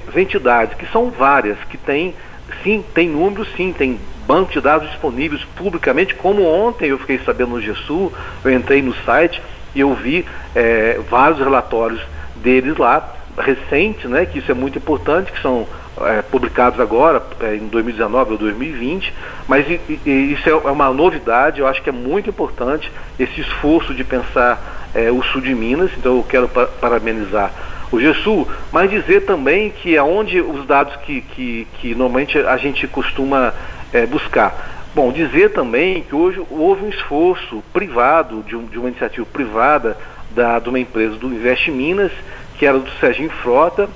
as 0.08 0.16
entidades, 0.16 0.74
que 0.74 0.86
são 0.86 1.10
várias, 1.10 1.58
que 1.70 1.76
têm, 1.76 2.14
sim, 2.62 2.84
tem 2.94 3.08
números, 3.08 3.48
sim, 3.56 3.72
tem 3.72 3.98
banco 4.30 4.52
de 4.52 4.60
dados 4.60 4.88
disponíveis 4.88 5.42
publicamente, 5.56 6.14
como 6.14 6.44
ontem 6.44 6.90
eu 6.90 6.98
fiquei 7.00 7.18
sabendo 7.26 7.50
no 7.50 7.60
GESU, 7.60 8.12
eu 8.44 8.52
entrei 8.52 8.80
no 8.80 8.94
site 9.04 9.42
e 9.74 9.80
eu 9.80 9.92
vi 9.92 10.24
é, 10.54 11.00
vários 11.10 11.40
relatórios 11.40 12.00
deles 12.36 12.76
lá, 12.76 13.12
recentes, 13.36 14.08
né, 14.08 14.24
que 14.24 14.38
isso 14.38 14.48
é 14.48 14.54
muito 14.54 14.78
importante, 14.78 15.32
que 15.32 15.42
são 15.42 15.66
é, 16.02 16.22
publicados 16.22 16.78
agora, 16.78 17.20
é, 17.40 17.56
em 17.56 17.66
2019 17.66 18.32
ou 18.32 18.38
2020, 18.38 19.12
mas 19.48 19.68
e, 19.68 19.80
e, 20.06 20.32
isso 20.32 20.48
é, 20.48 20.52
é 20.52 20.70
uma 20.70 20.92
novidade, 20.92 21.58
eu 21.58 21.66
acho 21.66 21.82
que 21.82 21.88
é 21.88 21.92
muito 21.92 22.30
importante 22.30 22.88
esse 23.18 23.40
esforço 23.40 23.92
de 23.92 24.04
pensar 24.04 24.88
é, 24.94 25.10
o 25.10 25.20
sul 25.24 25.40
de 25.40 25.52
Minas, 25.52 25.90
então 25.98 26.18
eu 26.18 26.22
quero 26.22 26.48
parabenizar 26.48 27.50
o 27.90 27.98
GESU, 27.98 28.46
mas 28.70 28.88
dizer 28.88 29.22
também 29.22 29.70
que 29.70 29.98
aonde 29.98 30.40
os 30.40 30.64
dados 30.64 30.94
que, 31.04 31.20
que, 31.20 31.66
que 31.80 31.94
normalmente 31.96 32.38
a 32.38 32.56
gente 32.56 32.86
costuma 32.86 33.52
é, 33.92 34.06
buscar. 34.06 34.80
Bom, 34.94 35.12
dizer 35.12 35.52
também 35.52 36.02
que 36.02 36.14
hoje 36.14 36.42
houve 36.50 36.84
um 36.84 36.88
esforço 36.88 37.62
privado, 37.72 38.42
de, 38.42 38.56
um, 38.56 38.64
de 38.64 38.78
uma 38.78 38.88
iniciativa 38.88 39.26
privada 39.32 39.96
da, 40.30 40.58
de 40.58 40.68
uma 40.68 40.80
empresa 40.80 41.14
do 41.16 41.28
Invest 41.28 41.70
Minas, 41.70 42.10
que 42.58 42.66
era 42.66 42.78
do 42.78 42.90
Serginho 42.98 43.30
Frota, 43.30 43.88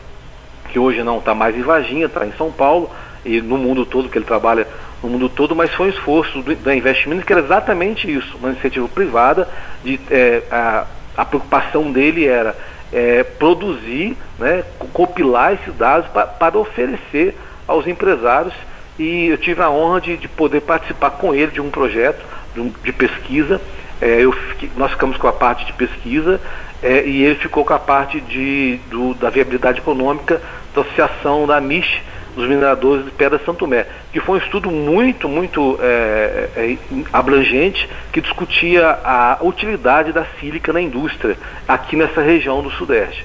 que 0.69 0.79
hoje 0.79 1.03
não 1.03 1.19
está 1.19 1.35
mais 1.35 1.57
em 1.57 1.63
Varginha, 1.63 2.07
está 2.07 2.25
em 2.25 2.33
São 2.33 2.51
Paulo, 2.51 2.91
e 3.25 3.41
no 3.41 3.57
mundo 3.57 3.85
todo, 3.85 4.09
que 4.09 4.19
ele 4.19 4.25
trabalha 4.25 4.67
no 5.03 5.09
mundo 5.09 5.29
todo, 5.29 5.55
mas 5.55 5.71
foi 5.73 5.89
um 5.89 5.91
esforço 5.91 6.43
do, 6.43 6.55
da 6.57 6.75
Invest 6.75 7.09
Minas, 7.09 7.25
que 7.25 7.33
era 7.33 7.43
exatamente 7.43 8.11
isso, 8.11 8.37
uma 8.37 8.51
iniciativa 8.51 8.87
privada, 8.89 9.49
de, 9.83 9.99
é, 10.11 10.43
a, 10.51 10.87
a 11.17 11.25
preocupação 11.25 11.91
dele 11.91 12.27
era 12.27 12.57
é, 12.93 13.25
produzir, 13.25 14.17
né, 14.39 14.63
compilar 14.93 15.55
esses 15.55 15.75
dados 15.77 16.09
pra, 16.11 16.25
para 16.27 16.57
oferecer 16.57 17.37
aos 17.67 17.87
empresários 17.87 18.55
e 18.99 19.27
eu 19.27 19.39
tive 19.39 19.61
a 19.63 19.71
honra 19.71 20.01
de, 20.01 20.17
de 20.17 20.29
poder 20.29 20.61
participar 20.61 21.11
com 21.11 21.35
ele 21.35 21.51
de 21.51 21.61
um 21.61 21.71
projeto 21.71 22.25
de, 22.55 22.71
de 22.83 22.93
pesquisa. 22.93 23.61
É, 24.01 24.21
eu, 24.21 24.35
nós 24.77 24.91
ficamos 24.93 25.17
com 25.17 25.27
a 25.27 25.33
parte 25.33 25.65
de 25.67 25.73
pesquisa 25.73 26.41
é, 26.83 27.05
e 27.07 27.23
ele 27.23 27.37
ficou 27.37 27.65
com 27.65 27.73
a 27.73 27.79
parte 27.79 28.21
de, 28.21 28.79
do, 28.91 29.15
da 29.15 29.31
viabilidade 29.31 29.79
econômica 29.79 30.41
da 30.75 30.83
associação 30.83 31.47
da 31.47 31.61
MIS, 31.61 31.87
dos 32.35 32.49
mineradores 32.49 33.05
de 33.05 33.13
Pedra 33.13 33.39
Santo 33.39 33.61
Tomé, 33.61 33.87
que 34.13 34.21
foi 34.21 34.39
um 34.39 34.43
estudo 34.43 34.71
muito, 34.71 35.29
muito 35.29 35.79
é, 35.81 36.49
é, 36.57 36.77
abrangente 37.13 37.89
que 38.13 38.21
discutia 38.21 38.99
a 39.05 39.39
utilidade 39.41 40.13
da 40.13 40.25
sílica 40.41 40.73
na 40.73 40.81
indústria 40.81 41.37
aqui 41.67 41.95
nessa 41.95 42.21
região 42.21 42.61
do 42.61 42.71
Sudeste. 42.73 43.25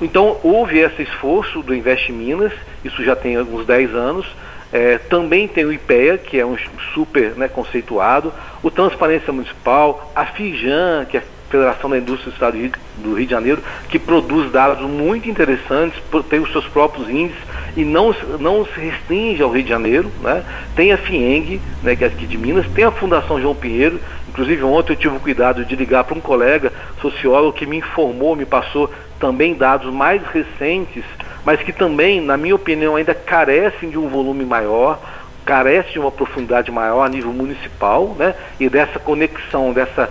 Então 0.00 0.38
houve 0.42 0.78
esse 0.78 1.02
esforço 1.02 1.60
do 1.62 1.74
Invest 1.74 2.12
Minas, 2.12 2.52
isso 2.84 3.02
já 3.02 3.16
tem 3.16 3.36
uns 3.38 3.66
10 3.66 3.94
anos, 3.94 4.26
é, 4.72 4.98
também 4.98 5.46
tem 5.46 5.64
o 5.64 5.72
IPEA, 5.72 6.18
que 6.18 6.38
é 6.38 6.44
um 6.44 6.56
super 6.92 7.34
né, 7.36 7.48
conceituado, 7.48 8.32
o 8.62 8.70
Transparência 8.70 9.32
Municipal, 9.32 10.10
a 10.14 10.26
FIJAN, 10.26 11.06
que 11.08 11.16
é 11.16 11.20
a 11.20 11.50
Federação 11.50 11.90
da 11.90 11.98
Indústria 11.98 12.30
do 12.30 12.34
Estado 12.34 12.72
do 12.98 13.14
Rio 13.14 13.24
de 13.24 13.30
Janeiro, 13.30 13.62
que 13.88 13.98
produz 13.98 14.50
dados 14.50 14.88
muito 14.88 15.30
interessantes, 15.30 16.02
tem 16.28 16.40
os 16.40 16.50
seus 16.50 16.66
próprios 16.66 17.08
índices 17.08 17.40
e 17.76 17.84
não, 17.84 18.14
não 18.40 18.66
se 18.66 18.80
restringe 18.80 19.42
ao 19.42 19.50
Rio 19.50 19.62
de 19.62 19.68
Janeiro, 19.68 20.10
né? 20.20 20.42
Tem 20.74 20.92
a 20.92 20.96
FIENG, 20.96 21.60
né, 21.82 21.94
que 21.94 22.02
é 22.02 22.08
aqui 22.08 22.26
de 22.26 22.36
Minas, 22.36 22.66
tem 22.74 22.84
a 22.84 22.90
Fundação 22.90 23.40
João 23.40 23.54
Pinheiro, 23.54 24.00
inclusive 24.28 24.62
ontem 24.64 24.94
eu 24.94 24.96
tive 24.96 25.16
o 25.16 25.20
cuidado 25.20 25.64
de 25.64 25.76
ligar 25.76 26.02
para 26.04 26.18
um 26.18 26.20
colega 26.20 26.72
sociólogo 27.00 27.52
que 27.52 27.64
me 27.64 27.76
informou, 27.76 28.34
me 28.34 28.44
passou 28.44 28.90
também 29.20 29.54
dados 29.54 29.92
mais 29.92 30.22
recentes, 30.26 31.04
mas 31.46 31.62
que 31.62 31.72
também, 31.72 32.20
na 32.20 32.36
minha 32.36 32.56
opinião, 32.56 32.96
ainda 32.96 33.14
carecem 33.14 33.88
de 33.88 33.96
um 33.96 34.08
volume 34.08 34.44
maior, 34.44 34.98
carece 35.44 35.92
de 35.92 35.98
uma 36.00 36.10
profundidade 36.10 36.72
maior 36.72 37.04
a 37.04 37.08
nível 37.08 37.32
municipal, 37.32 38.16
né? 38.18 38.34
E 38.58 38.68
dessa 38.68 38.98
conexão, 38.98 39.72
dessa, 39.72 40.10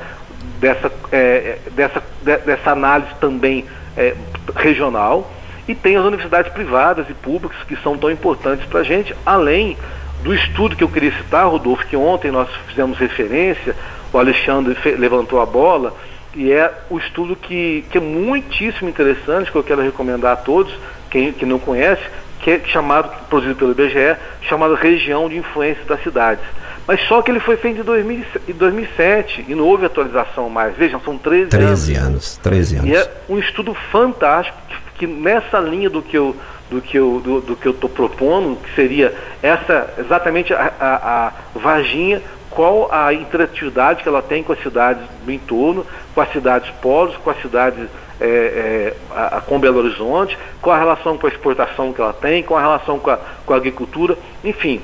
dessa, 0.62 0.90
é, 1.12 1.58
dessa, 1.72 2.02
de, 2.22 2.38
dessa 2.38 2.72
análise 2.72 3.12
também 3.20 3.66
é, 3.98 4.16
regional. 4.56 5.30
E 5.68 5.76
tem 5.76 5.98
as 5.98 6.06
universidades 6.06 6.54
privadas 6.54 7.10
e 7.10 7.14
públicas 7.14 7.58
que 7.68 7.76
são 7.84 7.98
tão 7.98 8.10
importantes 8.10 8.66
para 8.68 8.80
a 8.80 8.84
gente, 8.84 9.14
além 9.26 9.78
do 10.24 10.34
estudo 10.34 10.78
que 10.78 10.86
eu 10.86 10.90
queria 10.90 11.12
citar, 11.12 11.50
Rodolfo, 11.50 11.86
que 11.86 11.98
ontem 11.98 12.32
nós 12.32 12.48
fizemos 12.68 12.98
referência, 12.98 13.76
o 14.14 14.18
Alexandre 14.18 14.78
levantou 14.96 15.42
a 15.42 15.46
bola, 15.46 15.94
e 16.34 16.52
é 16.52 16.72
o 16.90 16.98
estudo 16.98 17.36
que, 17.36 17.86
que 17.90 17.98
é 17.98 18.02
muitíssimo 18.02 18.90
interessante, 18.90 19.52
que 19.52 19.58
eu 19.58 19.64
quero 19.64 19.82
recomendar 19.82 20.34
a 20.34 20.36
todos, 20.36 20.74
quem, 21.16 21.32
que 21.32 21.46
não 21.46 21.58
conhece, 21.58 22.04
que 22.42 22.52
é 22.52 22.60
chamado, 22.66 23.10
produzido 23.30 23.56
pelo 23.56 23.72
IBGE, 23.72 24.18
chamado 24.42 24.76
Região 24.76 25.30
de 25.30 25.38
Influência 25.38 25.86
das 25.86 26.04
Cidades. 26.04 26.44
Mas 26.86 27.00
só 27.08 27.22
que 27.22 27.32
ele 27.32 27.40
foi 27.40 27.56
feito 27.56 27.80
em 27.80 28.54
2007 28.54 29.46
e 29.48 29.56
não 29.56 29.64
houve 29.64 29.86
atualização 29.86 30.50
mais. 30.50 30.76
Vejam, 30.76 31.00
são 31.00 31.18
13, 31.18 31.50
13 31.50 31.94
anos. 31.94 32.08
anos. 32.08 32.38
13 32.44 32.76
anos. 32.76 32.90
E 32.90 32.96
é 32.96 33.12
um 33.30 33.40
estudo 33.40 33.74
fantástico 33.92 34.58
que, 34.68 35.00
que 35.00 35.08
nessa 35.08 35.58
linha 35.58 35.90
do 35.90 36.02
que 36.02 36.18
eu 36.18 36.36
do 36.70 36.82
que 36.82 36.98
eu 36.98 37.22
do, 37.24 37.42
do 37.42 37.56
que 37.56 37.68
eu 37.68 37.72
estou 37.72 37.90
propondo, 37.90 38.58
que 38.58 38.76
seria 38.76 39.16
essa 39.42 39.94
exatamente 39.98 40.54
a, 40.54 40.74
a, 40.80 41.28
a 41.28 41.34
Varginha, 41.56 42.22
qual 42.50 42.90
a 42.92 43.14
interatividade 43.14 44.04
que 44.04 44.10
ela 44.10 44.22
tem 44.22 44.44
com 44.44 44.52
as 44.52 44.62
cidades 44.62 45.04
do 45.24 45.32
entorno, 45.32 45.86
com 46.14 46.22
as 46.22 46.32
cidades 46.32 46.70
polos, 46.82 47.16
com 47.18 47.30
as 47.30 47.42
cidades 47.42 47.88
é, 48.20 48.26
é, 48.26 48.94
a, 49.16 49.38
a, 49.38 49.42
com 49.42 49.60
Belo 49.60 49.80
Horizonte, 49.80 50.38
com 50.62 50.72
a 50.72 50.78
relação 50.78 51.18
com 51.18 51.28
a 51.28 51.30
exportação 51.30 51.94
que 51.94 52.02
ela 52.02 52.14
tem, 52.14 52.44
com 52.44 52.56
a 52.56 52.62
relação 52.62 53.00
com 53.00 53.10
a, 53.10 53.20
com 53.46 53.54
a 53.54 53.58
agricultura, 53.58 54.18
enfim. 54.44 54.82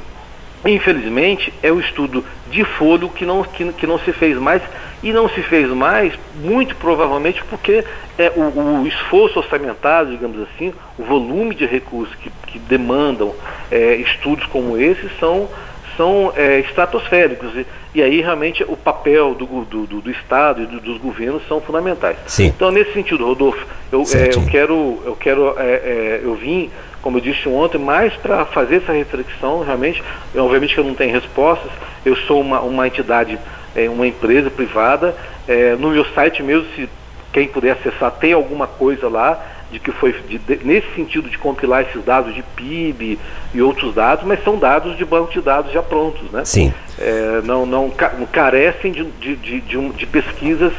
Infelizmente, 0.64 1.52
é 1.64 1.72
o 1.72 1.80
estudo 1.80 2.24
de 2.52 2.64
folho 2.64 3.10
que 3.10 3.26
não, 3.26 3.44
que, 3.44 3.74
que 3.74 3.88
não 3.88 3.98
se 3.98 4.14
fez 4.14 4.38
mais, 4.38 4.62
e 5.02 5.12
não 5.12 5.28
se 5.28 5.42
fez 5.42 5.68
mais, 5.70 6.14
muito 6.36 6.76
provavelmente 6.76 7.44
porque 7.46 7.84
é, 8.18 8.32
o, 8.36 8.82
o 8.82 8.88
esforço 8.88 9.40
orçamentário, 9.40 10.12
digamos 10.12 10.40
assim, 10.42 10.72
o 11.00 11.04
volume 11.04 11.56
de 11.56 11.66
recursos 11.66 12.14
que, 12.16 12.30
que 12.46 12.60
demandam 12.60 13.34
é, 13.72 13.96
estudos 13.96 14.46
como 14.46 14.78
esse 14.78 15.10
são 15.20 15.50
são 15.96 16.34
é, 16.36 16.60
estratosféricos. 16.60 17.56
E, 17.56 17.66
e, 17.96 18.02
aí 18.02 18.22
realmente 18.22 18.64
o 18.64 18.76
papel 18.78 19.34
do, 19.34 19.46
do, 19.46 19.86
do, 19.86 20.02
do 20.02 20.12
Estado 20.12 20.64
e 20.64 20.66
do, 20.66 20.80
dos 20.80 20.98
governos 20.98 21.42
são 21.48 21.62
fundamentais. 21.62 22.18
Sim. 22.28 22.48
Então, 22.48 22.72
nesse 22.72 22.94
sentido, 22.94 23.26
Rodolfo, 23.26 23.66
eu, 23.92 24.04
é, 24.14 24.36
eu 24.36 24.46
quero, 24.46 25.00
eu 25.06 25.16
quero, 25.16 25.56
é, 25.58 25.64
é, 25.64 26.22
eu 26.24 26.36
vim, 26.36 26.70
como 27.02 27.18
eu 27.18 27.22
disse 27.22 27.48
ontem, 27.50 27.78
mais 27.78 28.14
para 28.14 28.46
fazer 28.46 28.78
essa 28.78 28.94
reflexão, 28.94 29.64
realmente, 29.64 30.02
eu, 30.34 30.46
obviamente 30.46 30.74
que 30.74 30.80
eu 30.80 30.86
não 30.86 30.96
tenho 30.96 31.14
respostas, 31.14 31.72
eu 32.06 32.16
sou 32.16 32.42
uma, 32.42 32.62
uma 32.62 32.88
entidade, 32.88 33.38
é, 33.76 33.90
uma 33.90 34.08
empresa 34.08 34.50
privada, 34.50 35.16
é, 35.48 35.76
no 35.76 35.90
meu 35.90 36.06
site 36.14 36.42
mesmo, 36.42 36.66
se 36.76 36.90
quem 37.34 37.48
puder 37.48 37.72
acessar, 37.72 38.12
tem 38.12 38.34
alguma 38.34 38.68
coisa 38.68 39.08
lá, 39.08 39.42
de 39.72 39.80
que 39.80 39.92
foi 39.92 40.14
de, 40.28 40.38
de, 40.38 40.60
nesse 40.66 40.88
sentido 40.96 41.30
de 41.30 41.38
compilar 41.38 41.84
esses 41.84 42.04
dados 42.04 42.34
de 42.36 42.44
PIB 42.44 43.18
e 43.54 43.62
outros 43.62 43.96
dados, 43.96 44.26
mas 44.26 44.44
são 44.44 44.58
dados 44.58 44.98
de 44.98 45.06
banco 45.06 45.32
de 45.32 45.42
dados 45.42 45.72
já 45.72 45.82
prontos, 45.82 46.30
né? 46.32 46.44
Sim. 46.46 46.74
É, 47.00 47.42
não, 47.44 47.66
não 47.66 47.92
carecem 48.32 48.92
de, 48.92 49.04
de, 49.04 49.36
de, 49.36 49.62
de, 49.62 49.78
um, 49.78 49.90
de 49.90 50.06
pesquisas 50.06 50.74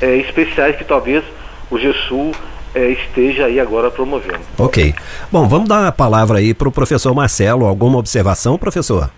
é, 0.00 0.16
especiais 0.16 0.76
que 0.76 0.84
talvez 0.84 1.24
o 1.70 1.78
GESUL 1.78 2.32
é, 2.74 2.88
esteja 2.88 3.46
aí 3.46 3.60
agora 3.60 3.90
promovendo. 3.90 4.40
Ok. 4.58 4.94
Bom, 5.30 5.48
vamos 5.48 5.68
dar 5.68 5.86
a 5.86 5.92
palavra 5.92 6.38
aí 6.38 6.52
para 6.52 6.68
o 6.68 6.72
professor 6.72 7.14
Marcelo. 7.14 7.66
Alguma 7.66 7.98
observação, 7.98 8.58
professor? 8.58 9.10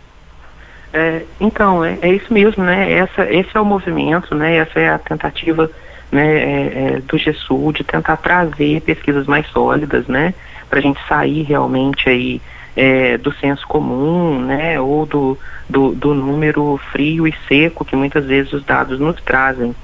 É, 0.93 1.23
então, 1.41 1.85
é, 1.85 1.99
é, 2.03 2.15
isso 2.15 2.33
mesmo, 2.33 2.63
né? 2.63 2.93
Essa, 2.93 3.31
esse 3.31 3.51
é 3.55 3.61
o 3.61 3.65
movimento, 3.65 4.35
né? 4.35 4.57
Essa 4.57 4.81
é 4.81 4.89
a 4.89 4.99
tentativa 4.99 5.71
né, 6.11 6.27
é, 6.27 6.97
é, 6.97 7.01
do 7.01 7.19
GESUL 7.19 7.73
de 7.73 7.85
tentar 7.85 8.17
trazer 8.17 8.81
pesquisas 8.83 9.27
mais 9.27 9.47
sólidas, 9.49 10.07
né, 10.07 10.35
para 10.69 10.79
a 10.79 10.83
gente 10.83 11.01
sair 11.09 11.43
realmente 11.43 12.09
aí 12.09 12.41
é, 12.77 13.17
do 13.17 13.33
senso 13.33 13.67
comum, 13.67 14.41
né, 14.41 14.81
ou 14.81 15.07
do, 15.07 15.39
do, 15.69 15.95
do, 15.95 16.15
número 16.15 16.79
frio 16.93 17.27
e 17.27 17.35
seco 17.49 17.85
que 17.85 17.97
muitas 17.97 18.27
vezes 18.27 18.53
os 18.53 18.65
dados 18.65 19.01
nos 19.01 19.21
trazem. 19.23 19.75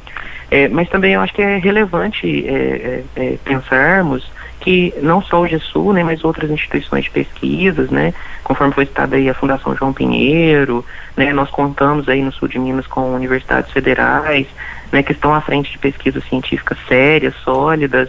É, 0.51 0.69
mas 0.69 0.89
também 0.91 1.15
eu 1.15 1.21
acho 1.23 1.33
que 1.33 1.41
é 1.41 1.57
relevante 1.57 2.47
é, 2.47 3.03
é, 3.17 3.39
pensarmos 3.43 4.31
que 4.63 4.95
não 5.03 5.21
só 5.21 5.43
o 5.43 5.47
GESUL, 5.47 5.93
né, 5.93 6.05
mas 6.05 6.25
outras 6.25 6.51
instituições 6.51 7.05
de 7.05 7.11
pesquisas, 7.11 7.91
né, 7.91 8.15
conforme 8.45 8.73
foi 8.73 8.87
citada 8.87 9.17
aí 9.17 9.29
a 9.29 9.35
Fundação 9.35 9.75
João 9.77 9.93
Pinheiro, 9.93 10.85
né, 11.17 11.33
nós 11.33 11.51
contamos 11.51 12.09
aí 12.09 12.23
no 12.23 12.33
sul 12.33 12.49
de 12.49 12.59
Minas 12.59 12.87
com 12.87 13.15
universidades 13.15 13.73
federais, 13.73 14.47
né, 14.93 15.03
que 15.03 15.13
estão 15.13 15.35
à 15.35 15.41
frente 15.41 15.73
de 15.73 15.79
pesquisas 15.79 16.25
científicas 16.25 16.79
sérias, 16.87 17.35
sólidas, 17.43 18.09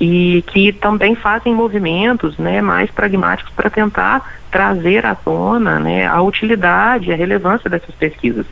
e 0.00 0.42
que 0.46 0.72
também 0.72 1.14
fazem 1.14 1.54
movimentos 1.54 2.38
né, 2.38 2.62
mais 2.62 2.90
pragmáticos 2.90 3.52
para 3.52 3.68
tentar 3.68 4.40
trazer 4.50 5.04
à 5.04 5.14
tona 5.14 5.78
né, 5.78 6.06
a 6.06 6.22
utilidade, 6.22 7.12
a 7.12 7.16
relevância 7.16 7.68
dessas 7.68 7.94
pesquisas. 7.94 8.46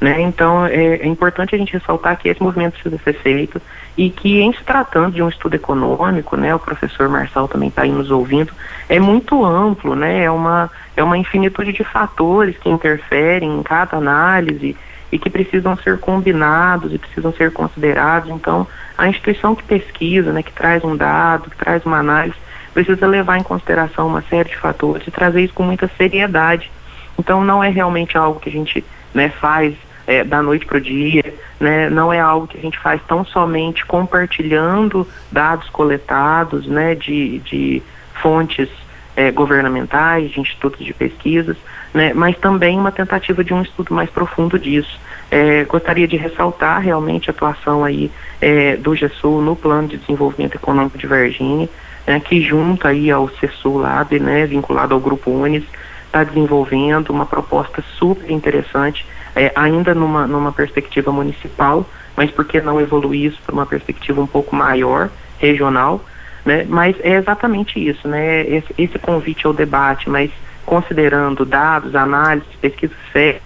Né? 0.00 0.20
Então 0.20 0.64
é, 0.64 0.96
é, 0.96 1.06
importante 1.06 1.54
a 1.54 1.58
gente 1.58 1.72
ressaltar 1.72 2.16
que 2.16 2.28
esse 2.28 2.40
movimento 2.40 2.74
precisa 2.74 3.02
ser 3.02 3.14
feito 3.14 3.60
e 3.96 4.10
que 4.10 4.40
em 4.40 4.52
se 4.52 4.62
tratando 4.62 5.14
de 5.14 5.20
um 5.20 5.28
estudo 5.28 5.54
econômico, 5.54 6.36
né, 6.36 6.54
o 6.54 6.58
professor 6.58 7.08
Marçal 7.08 7.48
também 7.48 7.68
está 7.68 7.82
aí 7.82 7.90
nos 7.90 8.08
ouvindo, 8.08 8.52
é 8.88 9.00
muito 9.00 9.44
amplo, 9.44 9.96
né, 9.96 10.22
é 10.22 10.30
uma, 10.30 10.70
é 10.96 11.02
uma 11.02 11.18
infinitude 11.18 11.72
de 11.72 11.82
fatores 11.82 12.56
que 12.58 12.68
interferem 12.68 13.58
em 13.58 13.62
cada 13.64 13.96
análise 13.96 14.76
e 15.10 15.18
que 15.18 15.28
precisam 15.28 15.76
ser 15.76 15.98
combinados 15.98 16.92
e 16.94 16.98
precisam 16.98 17.32
ser 17.32 17.52
considerados. 17.52 18.30
Então, 18.30 18.68
a 18.96 19.08
instituição 19.08 19.54
que 19.54 19.64
pesquisa, 19.64 20.32
né, 20.32 20.44
que 20.44 20.52
traz 20.52 20.84
um 20.84 20.96
dado, 20.96 21.50
que 21.50 21.56
traz 21.56 21.84
uma 21.84 21.98
análise, 21.98 22.36
precisa 22.72 23.06
levar 23.06 23.38
em 23.38 23.42
consideração 23.42 24.06
uma 24.06 24.22
série 24.22 24.50
de 24.50 24.56
fatores 24.56 25.06
e 25.08 25.10
trazer 25.10 25.42
isso 25.42 25.54
com 25.54 25.64
muita 25.64 25.90
seriedade. 25.96 26.70
Então, 27.18 27.42
não 27.42 27.64
é 27.64 27.68
realmente 27.68 28.16
algo 28.16 28.38
que 28.38 28.48
a 28.48 28.52
gente 28.52 28.84
né, 29.12 29.30
faz 29.30 29.74
é, 30.08 30.24
da 30.24 30.42
noite 30.42 30.64
para 30.64 30.78
o 30.78 30.80
dia, 30.80 31.34
né, 31.60 31.90
não 31.90 32.10
é 32.10 32.18
algo 32.18 32.46
que 32.46 32.56
a 32.56 32.60
gente 32.60 32.78
faz 32.78 32.98
tão 33.06 33.26
somente 33.26 33.84
compartilhando 33.84 35.06
dados 35.30 35.68
coletados 35.68 36.66
né, 36.66 36.94
de, 36.94 37.40
de 37.40 37.82
fontes 38.14 38.70
é, 39.14 39.30
governamentais, 39.30 40.30
de 40.30 40.40
institutos 40.40 40.82
de 40.82 40.94
pesquisas, 40.94 41.58
né, 41.92 42.14
mas 42.14 42.38
também 42.38 42.78
uma 42.78 42.90
tentativa 42.90 43.44
de 43.44 43.52
um 43.52 43.60
estudo 43.60 43.92
mais 43.92 44.08
profundo 44.08 44.58
disso. 44.58 44.98
É, 45.30 45.64
gostaria 45.64 46.08
de 46.08 46.16
ressaltar 46.16 46.80
realmente 46.80 47.28
a 47.28 47.32
atuação 47.32 47.84
aí 47.84 48.10
é, 48.40 48.76
do 48.76 48.96
GESUL 48.96 49.42
no 49.42 49.54
Plano 49.54 49.88
de 49.88 49.98
Desenvolvimento 49.98 50.54
Econômico 50.54 50.96
de 50.96 51.06
Varginha, 51.06 51.68
né, 52.06 52.18
que 52.18 52.40
junto 52.40 52.88
aí 52.88 53.10
ao 53.10 53.28
CESUL 53.28 53.76
Lab, 53.76 54.18
né, 54.18 54.46
vinculado 54.46 54.94
ao 54.94 55.00
Grupo 55.00 55.30
Unis, 55.30 55.64
está 56.06 56.24
desenvolvendo 56.24 57.10
uma 57.10 57.26
proposta 57.26 57.84
super 57.98 58.30
interessante, 58.30 59.04
é, 59.34 59.52
ainda 59.54 59.94
numa, 59.94 60.26
numa 60.26 60.52
perspectiva 60.52 61.12
municipal, 61.12 61.86
mas 62.16 62.30
por 62.30 62.44
que 62.44 62.60
não 62.60 62.80
evoluir 62.80 63.32
isso 63.32 63.38
para 63.44 63.54
uma 63.54 63.66
perspectiva 63.66 64.20
um 64.20 64.26
pouco 64.26 64.54
maior, 64.54 65.08
regional, 65.38 66.04
né? 66.44 66.66
Mas 66.68 66.96
é 67.00 67.16
exatamente 67.16 67.78
isso, 67.78 68.08
né? 68.08 68.42
Esse, 68.48 68.74
esse 68.76 68.98
convite 68.98 69.46
ao 69.46 69.52
debate, 69.52 70.08
mas 70.08 70.30
considerando 70.64 71.44
dados, 71.44 71.94
análises, 71.94 72.48
pesquisas 72.60 72.96
sérias. 73.12 73.42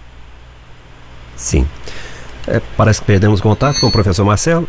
Sim. 1.35 1.67
É, 2.47 2.61
parece 2.75 2.99
que 2.99 3.07
perdemos 3.07 3.39
contato 3.39 3.79
com 3.79 3.87
o 3.87 3.91
professor 3.91 4.25
Marcelo. 4.25 4.67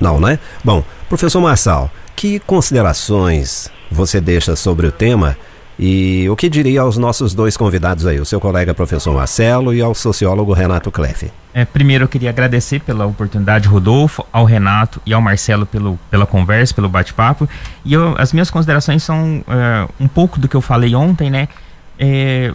Não, 0.00 0.20
né? 0.20 0.38
Bom, 0.64 0.84
professor 1.08 1.40
Marçal, 1.40 1.90
que 2.16 2.40
considerações 2.40 3.70
você 3.90 4.20
deixa 4.20 4.54
sobre 4.56 4.86
o 4.86 4.92
tema 4.92 5.36
e 5.78 6.28
o 6.28 6.34
que 6.34 6.48
diria 6.48 6.80
aos 6.80 6.96
nossos 6.96 7.34
dois 7.34 7.56
convidados 7.56 8.04
aí, 8.04 8.18
o 8.18 8.24
seu 8.24 8.40
colega 8.40 8.74
professor 8.74 9.14
Marcelo 9.14 9.72
e 9.72 9.80
ao 9.80 9.94
sociólogo 9.94 10.52
Renato 10.52 10.90
Clefe? 10.90 11.30
É, 11.54 11.64
primeiro 11.64 12.04
eu 12.04 12.08
queria 12.08 12.30
agradecer 12.30 12.80
pela 12.80 13.06
oportunidade, 13.06 13.68
Rodolfo, 13.68 14.26
ao 14.32 14.44
Renato 14.44 15.00
e 15.06 15.14
ao 15.14 15.22
Marcelo 15.22 15.64
pelo, 15.64 15.98
pela 16.10 16.26
conversa, 16.26 16.74
pelo 16.74 16.88
bate-papo. 16.88 17.48
E 17.84 17.92
eu, 17.92 18.16
as 18.18 18.32
minhas 18.32 18.50
considerações 18.50 19.04
são 19.04 19.38
uh, 19.38 19.92
um 20.00 20.08
pouco 20.08 20.40
do 20.40 20.48
que 20.48 20.56
eu 20.56 20.60
falei 20.60 20.96
ontem, 20.96 21.30
né? 21.30 21.48
É, 21.96 22.52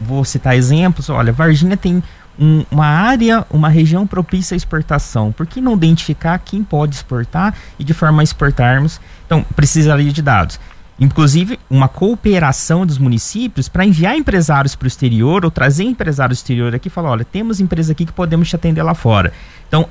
vou 0.00 0.24
citar 0.24 0.56
exemplos. 0.56 1.10
Olha, 1.10 1.32
Varginha 1.32 1.76
tem 1.76 2.02
um, 2.38 2.64
uma 2.70 2.86
área, 2.86 3.44
uma 3.50 3.68
região 3.68 4.06
propícia 4.06 4.54
à 4.54 4.56
exportação. 4.56 5.32
Por 5.32 5.46
que 5.46 5.60
não 5.60 5.74
identificar 5.74 6.38
quem 6.38 6.62
pode 6.62 6.94
exportar 6.94 7.54
e 7.78 7.84
de 7.84 7.92
forma 7.92 8.22
a 8.22 8.24
exportarmos? 8.24 9.00
Então, 9.26 9.44
precisaria 9.54 10.12
de 10.12 10.22
dados. 10.22 10.58
Inclusive 11.00 11.58
uma 11.70 11.88
cooperação 11.88 12.84
dos 12.84 12.98
municípios 12.98 13.68
para 13.68 13.84
enviar 13.86 14.14
empresários 14.16 14.76
para 14.76 14.84
o 14.84 14.88
exterior 14.88 15.44
ou 15.44 15.50
trazer 15.50 15.84
empresários 15.84 16.38
do 16.38 16.42
exterior 16.42 16.74
aqui 16.74 16.88
e 16.88 16.90
falar, 16.90 17.10
olha, 17.10 17.24
temos 17.24 17.58
empresa 17.58 17.92
aqui 17.92 18.04
que 18.04 18.12
podemos 18.12 18.48
te 18.48 18.54
atender 18.54 18.82
lá 18.82 18.94
fora. 18.94 19.32
Então, 19.66 19.86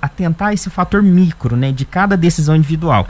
atentar 0.00 0.54
esse 0.54 0.70
fator 0.70 1.02
micro, 1.02 1.56
né, 1.56 1.70
de 1.70 1.84
cada 1.84 2.16
decisão 2.16 2.56
individual. 2.56 3.06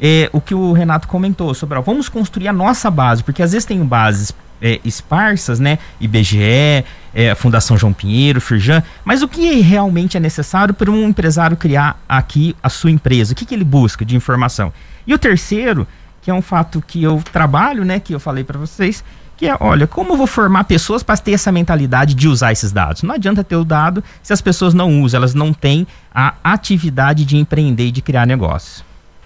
É, 0.00 0.28
o 0.32 0.40
que 0.40 0.54
o 0.54 0.72
Renato 0.72 1.06
comentou 1.06 1.54
sobre, 1.54 1.78
ó, 1.78 1.80
vamos 1.80 2.08
construir 2.08 2.48
a 2.48 2.52
nossa 2.52 2.90
base, 2.90 3.22
porque 3.22 3.42
às 3.42 3.52
vezes 3.52 3.64
tem 3.64 3.82
bases 3.84 4.34
é, 4.60 4.80
esparsas, 4.84 5.60
né? 5.60 5.78
IBGE, 6.00 6.84
é, 7.14 7.34
Fundação 7.36 7.76
João 7.76 7.92
Pinheiro, 7.92 8.40
Firjan, 8.40 8.82
mas 9.04 9.22
o 9.22 9.28
que 9.28 9.60
realmente 9.60 10.16
é 10.16 10.20
necessário 10.20 10.74
para 10.74 10.90
um 10.90 11.08
empresário 11.08 11.56
criar 11.56 12.02
aqui 12.08 12.56
a 12.62 12.68
sua 12.68 12.90
empresa? 12.90 13.32
O 13.32 13.36
que, 13.36 13.44
que 13.44 13.54
ele 13.54 13.64
busca 13.64 14.04
de 14.04 14.16
informação? 14.16 14.72
E 15.06 15.12
o 15.12 15.18
terceiro, 15.18 15.86
que 16.24 16.30
é 16.30 16.34
um 16.34 16.40
fato 16.40 16.82
que 16.84 17.02
eu 17.02 17.22
trabalho, 17.32 17.84
né? 17.84 18.00
Que 18.00 18.14
eu 18.14 18.18
falei 18.18 18.42
para 18.42 18.58
vocês, 18.58 19.04
que 19.36 19.46
é, 19.46 19.54
olha, 19.60 19.86
como 19.86 20.14
eu 20.14 20.16
vou 20.16 20.26
formar 20.26 20.64
pessoas 20.64 21.02
para 21.02 21.18
ter 21.18 21.32
essa 21.32 21.52
mentalidade 21.52 22.14
de 22.14 22.26
usar 22.26 22.50
esses 22.50 22.72
dados? 22.72 23.02
Não 23.02 23.14
adianta 23.14 23.44
ter 23.44 23.56
o 23.56 23.64
dado 23.64 24.02
se 24.22 24.32
as 24.32 24.40
pessoas 24.40 24.72
não 24.72 25.02
usam, 25.02 25.18
elas 25.18 25.34
não 25.34 25.52
têm 25.52 25.86
a 26.14 26.32
atividade 26.42 27.26
de 27.26 27.36
empreender 27.36 27.88
e 27.88 27.92
de 27.92 28.00
criar 28.00 28.26
negócios. 28.26 28.82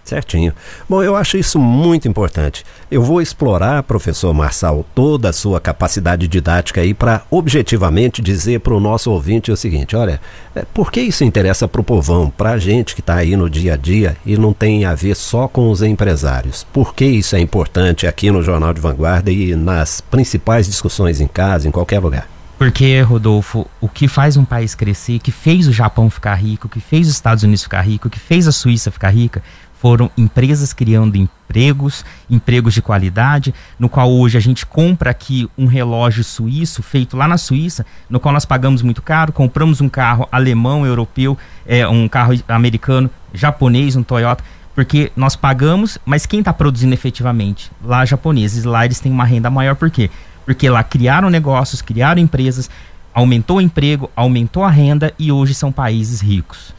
Certinho. 0.09 0.55
Bom, 0.89 1.03
eu 1.03 1.15
acho 1.15 1.37
isso 1.37 1.59
muito 1.59 2.09
importante. 2.09 2.65
Eu 2.91 3.03
vou 3.03 3.21
explorar, 3.21 3.83
professor 3.83 4.33
Marçal, 4.33 4.87
toda 4.95 5.29
a 5.29 5.35
sua 5.35 5.61
capacidade 5.61 6.27
didática 6.27 6.81
aí 6.81 6.95
para 6.95 7.23
objetivamente 7.31 8.23
dizer 8.23 8.61
para 8.61 8.73
o 8.73 8.81
nosso 8.81 9.11
ouvinte 9.11 9.53
o 9.53 9.57
seguinte: 9.57 9.95
olha, 9.95 10.19
é, 10.57 10.65
por 10.73 10.91
que 10.91 11.03
isso 11.03 11.25
interessa 11.25 11.69
para 11.69 11.83
o 11.83 11.85
povão, 11.85 12.33
para 12.35 12.53
a 12.53 12.59
gente 12.59 12.95
que 12.95 13.03
está 13.03 13.17
aí 13.17 13.37
no 13.37 13.51
dia 13.51 13.75
a 13.75 13.77
dia 13.77 14.17
e 14.25 14.39
não 14.39 14.55
tem 14.55 14.87
a 14.87 14.95
ver 14.95 15.15
só 15.15 15.47
com 15.47 15.71
os 15.71 15.83
empresários? 15.83 16.65
Por 16.73 16.95
que 16.95 17.05
isso 17.05 17.37
é 17.37 17.41
importante 17.41 18.07
aqui 18.07 18.31
no 18.31 18.43
Jornal 18.43 18.73
de 18.73 18.81
Vanguarda 18.81 19.31
e 19.31 19.55
nas 19.55 20.01
principais 20.01 20.67
discussões 20.67 21.21
em 21.21 21.29
casa, 21.29 21.69
em 21.69 21.71
qualquer 21.71 21.99
lugar? 21.99 22.27
Porque, 22.59 23.01
Rodolfo, 23.03 23.69
o 23.81 23.89
que 23.89 24.09
faz 24.09 24.37
um 24.37 24.45
país 24.45 24.75
crescer, 24.75 25.21
que 25.21 25.31
fez 25.31 25.69
o 25.69 25.73
Japão 25.73 26.11
ficar 26.11 26.35
rico, 26.35 26.69
que 26.69 26.81
fez 26.81 27.07
os 27.07 27.15
Estados 27.15 27.45
Unidos 27.45 27.63
ficar 27.63 27.83
rico, 27.83 28.11
que 28.11 28.19
fez 28.19 28.49
a 28.49 28.53
Suíça 28.53 28.91
ficar 28.91 29.11
rica, 29.11 29.41
foram 29.81 30.11
empresas 30.17 30.73
criando 30.73 31.17
empregos, 31.17 32.05
empregos 32.29 32.75
de 32.75 32.83
qualidade, 32.83 33.55
no 33.79 33.89
qual 33.89 34.11
hoje 34.11 34.37
a 34.37 34.41
gente 34.41 34.67
compra 34.67 35.11
aqui 35.11 35.49
um 35.57 35.67
relógio 35.67 36.25
suíço 36.25 36.83
feito 36.83 37.17
lá 37.17 37.29
na 37.29 37.39
Suíça, 37.39 37.87
no 38.11 38.19
qual 38.19 38.33
nós 38.33 38.45
pagamos 38.45 38.83
muito 38.83 39.01
caro, 39.01 39.33
compramos 39.33 39.81
um 39.81 39.89
carro 39.89 40.29
alemão, 40.33 40.85
europeu, 40.85 41.39
é, 41.67 41.87
um 41.87 42.09
carro 42.09 42.35
americano, 42.49 43.09
japonês, 43.33 43.95
um 43.95 44.03
Toyota, 44.03 44.43
porque 44.75 45.13
nós 45.17 45.37
pagamos, 45.37 45.99
mas 46.05 46.27
quem 46.27 46.41
está 46.41 46.53
produzindo 46.53 46.95
efetivamente? 46.95 47.71
Lá 47.83 48.05
japoneses, 48.05 48.65
lá 48.65 48.85
eles 48.85 49.01
têm 49.01 49.13
uma 49.13 49.25
renda 49.25 49.49
maior, 49.51 49.77
por 49.77 49.91
quê? 49.91 50.11
Porque 50.45 50.69
lá 50.69 50.83
criaram 50.83 51.31
negócios, 51.31 51.83
criaram 51.83 52.21
empresas, 52.21 52.69
aumentou 53.15 53.59
o 53.59 53.61
emprego, 53.61 54.11
aumentou 54.15 54.65
a 54.65 54.71
renda 54.71 55.13
e 55.19 55.31
hoje 55.31 55.55
são 55.55 55.71
países 55.71 56.21
ricos. 56.21 56.73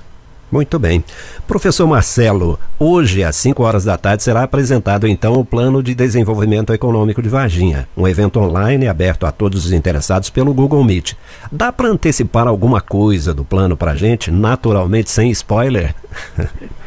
Muito 0.51 0.79
bem. 0.79 1.03
Professor 1.47 1.87
Marcelo, 1.87 2.59
hoje 2.79 3.23
às 3.23 3.35
5 3.35 3.61
horas 3.61 3.85
da 3.85 3.97
tarde 3.97 4.23
será 4.23 4.43
apresentado 4.43 5.07
então 5.07 5.33
o 5.33 5.45
Plano 5.45 5.83
de 5.83 5.93
Desenvolvimento 5.93 6.73
Econômico 6.73 7.21
de 7.21 7.29
Varginha, 7.29 7.87
um 7.95 8.07
evento 8.07 8.39
online 8.39 8.87
aberto 8.87 9.27
a 9.27 9.31
todos 9.31 9.65
os 9.65 9.71
interessados 9.71 10.29
pelo 10.29 10.53
Google 10.53 10.83
Meet. 10.83 11.13
Dá 11.51 11.71
para 11.71 11.89
antecipar 11.89 12.47
alguma 12.47 12.81
coisa 12.81 13.33
do 13.33 13.45
plano 13.45 13.77
para 13.77 13.91
a 13.91 13.95
gente, 13.95 14.31
naturalmente 14.31 15.11
sem 15.11 15.29
spoiler? 15.31 15.93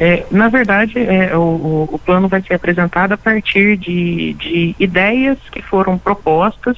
É, 0.00 0.24
na 0.30 0.48
verdade, 0.48 0.96
é, 0.96 1.36
o, 1.36 1.88
o, 1.90 2.00
plano 2.04 2.28
vai 2.28 2.40
ser 2.40 2.54
apresentado 2.54 3.12
a 3.12 3.16
partir 3.16 3.76
de, 3.76 4.34
de 4.34 4.76
ideias 4.78 5.36
que 5.50 5.60
foram 5.60 5.98
propostas 5.98 6.76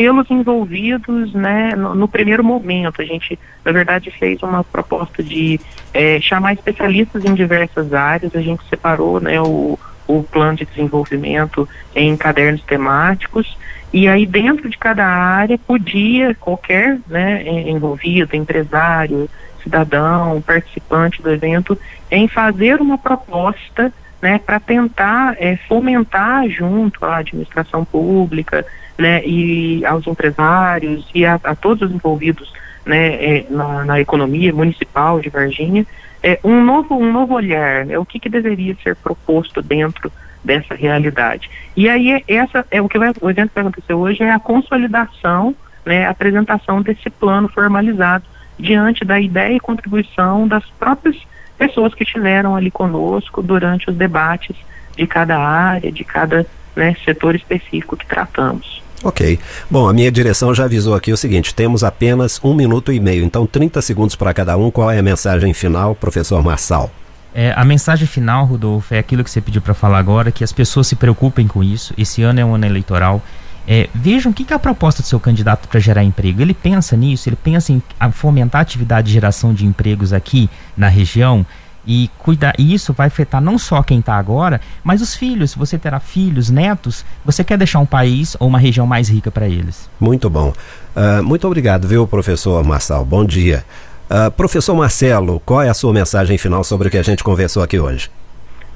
pelos 0.00 0.30
envolvidos 0.30 1.34
né, 1.34 1.74
no, 1.76 1.94
no, 1.94 2.08
primeiro 2.08 2.42
momento. 2.42 3.02
A 3.02 3.04
gente, 3.04 3.38
na 3.62 3.70
verdade, 3.70 4.10
fez 4.10 4.42
uma 4.42 4.64
proposta 4.64 5.22
de 5.22 5.60
é, 5.92 6.18
chamar 6.22 6.54
especialistas 6.54 7.22
em 7.22 7.34
diversas 7.34 7.92
áreas, 7.92 8.34
a 8.34 8.40
gente 8.40 8.66
separou 8.70 9.20
né, 9.20 9.38
o, 9.42 9.78
o 10.06 10.22
plano 10.22 10.56
de 10.56 10.64
desenvolvimento 10.64 11.68
em 11.94 12.16
cadernos 12.16 12.62
temáticos, 12.62 13.58
e 13.92 14.08
aí 14.08 14.24
dentro 14.24 14.70
de 14.70 14.78
cada 14.78 15.04
área 15.04 15.58
podia 15.58 16.34
qualquer 16.34 16.98
né, 17.06 17.46
envolvido, 17.68 18.34
empresário, 18.34 19.28
cidadão, 19.62 20.40
participante 20.40 21.20
do 21.20 21.30
evento, 21.30 21.78
em 22.10 22.26
fazer 22.26 22.80
uma 22.80 22.96
proposta 22.96 23.92
né, 24.22 24.38
para 24.38 24.58
tentar 24.58 25.36
é, 25.38 25.56
fomentar 25.68 26.48
junto 26.48 27.04
à 27.04 27.18
administração 27.18 27.84
pública, 27.84 28.64
né, 29.00 29.24
e 29.24 29.84
aos 29.86 30.06
empresários 30.06 31.08
e 31.14 31.24
a, 31.24 31.40
a 31.42 31.54
todos 31.54 31.88
os 31.88 31.94
envolvidos 31.94 32.52
né, 32.84 33.14
é, 33.14 33.46
na, 33.48 33.84
na, 33.84 34.00
economia 34.00 34.52
municipal 34.52 35.20
de 35.20 35.30
Varginha, 35.30 35.86
é, 36.22 36.38
um, 36.44 36.62
novo, 36.62 36.94
um 36.96 37.10
novo 37.10 37.34
olhar, 37.34 37.86
né, 37.86 37.98
o 37.98 38.04
que, 38.04 38.20
que 38.20 38.28
deveria 38.28 38.76
ser 38.82 38.94
proposto 38.96 39.62
dentro 39.62 40.12
dessa 40.44 40.74
realidade. 40.74 41.50
E 41.74 41.88
aí 41.88 42.12
é, 42.12 42.22
essa 42.28 42.66
é 42.70 42.82
o 42.82 42.88
que 42.88 42.98
vai, 42.98 43.10
o 43.20 43.30
evento 43.30 43.52
vai 43.54 43.62
acontecer 43.62 43.94
hoje 43.94 44.22
é 44.22 44.30
a 44.30 44.38
consolidação, 44.38 45.54
né, 45.84 46.06
a 46.06 46.10
apresentação 46.10 46.82
desse 46.82 47.08
plano 47.08 47.48
formalizado 47.48 48.24
diante 48.58 49.02
da 49.02 49.18
ideia 49.18 49.56
e 49.56 49.60
contribuição 49.60 50.46
das 50.46 50.64
próprias 50.78 51.16
pessoas 51.56 51.94
que 51.94 52.02
estiveram 52.02 52.54
ali 52.54 52.70
conosco 52.70 53.42
durante 53.42 53.88
os 53.88 53.96
debates 53.96 54.56
de 54.94 55.06
cada 55.06 55.38
área, 55.38 55.90
de 55.90 56.04
cada 56.04 56.46
né, 56.76 56.94
setor 57.04 57.34
específico 57.34 57.96
que 57.96 58.06
tratamos. 58.06 58.80
Ok. 59.02 59.38
Bom, 59.70 59.88
a 59.88 59.92
minha 59.92 60.10
direção 60.10 60.54
já 60.54 60.64
avisou 60.64 60.94
aqui 60.94 61.12
o 61.12 61.16
seguinte: 61.16 61.54
temos 61.54 61.82
apenas 61.82 62.38
um 62.44 62.54
minuto 62.54 62.92
e 62.92 63.00
meio, 63.00 63.24
então 63.24 63.46
30 63.46 63.80
segundos 63.80 64.14
para 64.14 64.34
cada 64.34 64.56
um. 64.56 64.70
Qual 64.70 64.90
é 64.90 64.98
a 64.98 65.02
mensagem 65.02 65.54
final, 65.54 65.94
professor 65.94 66.42
Marçal? 66.42 66.90
É, 67.34 67.52
a 67.56 67.64
mensagem 67.64 68.06
final, 68.06 68.44
Rodolfo, 68.44 68.92
é 68.92 68.98
aquilo 68.98 69.22
que 69.22 69.30
você 69.30 69.40
pediu 69.40 69.62
para 69.62 69.72
falar 69.72 69.98
agora, 69.98 70.32
que 70.32 70.42
as 70.42 70.52
pessoas 70.52 70.88
se 70.88 70.96
preocupem 70.96 71.46
com 71.46 71.62
isso. 71.62 71.94
Esse 71.96 72.22
ano 72.22 72.40
é 72.40 72.44
um 72.44 72.54
ano 72.54 72.66
eleitoral. 72.66 73.22
É, 73.68 73.88
vejam 73.94 74.32
o 74.32 74.34
que, 74.34 74.44
que 74.44 74.52
é 74.52 74.56
a 74.56 74.58
proposta 74.58 75.00
do 75.00 75.06
seu 75.06 75.20
candidato 75.20 75.68
para 75.68 75.78
gerar 75.78 76.02
emprego. 76.02 76.42
Ele 76.42 76.54
pensa 76.54 76.96
nisso, 76.96 77.28
ele 77.28 77.36
pensa 77.36 77.72
em 77.72 77.82
fomentar 78.12 78.58
a 78.58 78.62
atividade 78.62 79.08
de 79.08 79.12
geração 79.12 79.54
de 79.54 79.64
empregos 79.64 80.12
aqui 80.12 80.50
na 80.76 80.88
região 80.88 81.46
e 81.90 82.08
cuidar 82.20 82.54
e 82.56 82.72
isso 82.72 82.92
vai 82.92 83.08
afetar 83.08 83.40
não 83.40 83.58
só 83.58 83.82
quem 83.82 83.98
está 83.98 84.14
agora, 84.14 84.60
mas 84.84 85.02
os 85.02 85.16
filhos. 85.16 85.56
Você 85.56 85.76
terá 85.76 85.98
filhos, 85.98 86.48
netos. 86.48 87.04
Você 87.24 87.42
quer 87.42 87.58
deixar 87.58 87.80
um 87.80 87.86
país 87.86 88.36
ou 88.38 88.46
uma 88.46 88.60
região 88.60 88.86
mais 88.86 89.08
rica 89.08 89.28
para 89.28 89.48
eles? 89.48 89.90
Muito 89.98 90.30
bom. 90.30 90.52
Uh, 90.94 91.20
muito 91.24 91.48
obrigado, 91.48 91.88
viu, 91.88 92.06
professor 92.06 92.62
Marçal? 92.62 93.04
Bom 93.04 93.24
dia. 93.24 93.64
Uh, 94.08 94.30
professor 94.30 94.72
Marcelo, 94.76 95.42
qual 95.44 95.62
é 95.62 95.68
a 95.68 95.74
sua 95.74 95.92
mensagem 95.92 96.38
final 96.38 96.62
sobre 96.62 96.86
o 96.86 96.90
que 96.92 96.98
a 96.98 97.02
gente 97.02 97.24
conversou 97.24 97.60
aqui 97.60 97.80
hoje? 97.80 98.08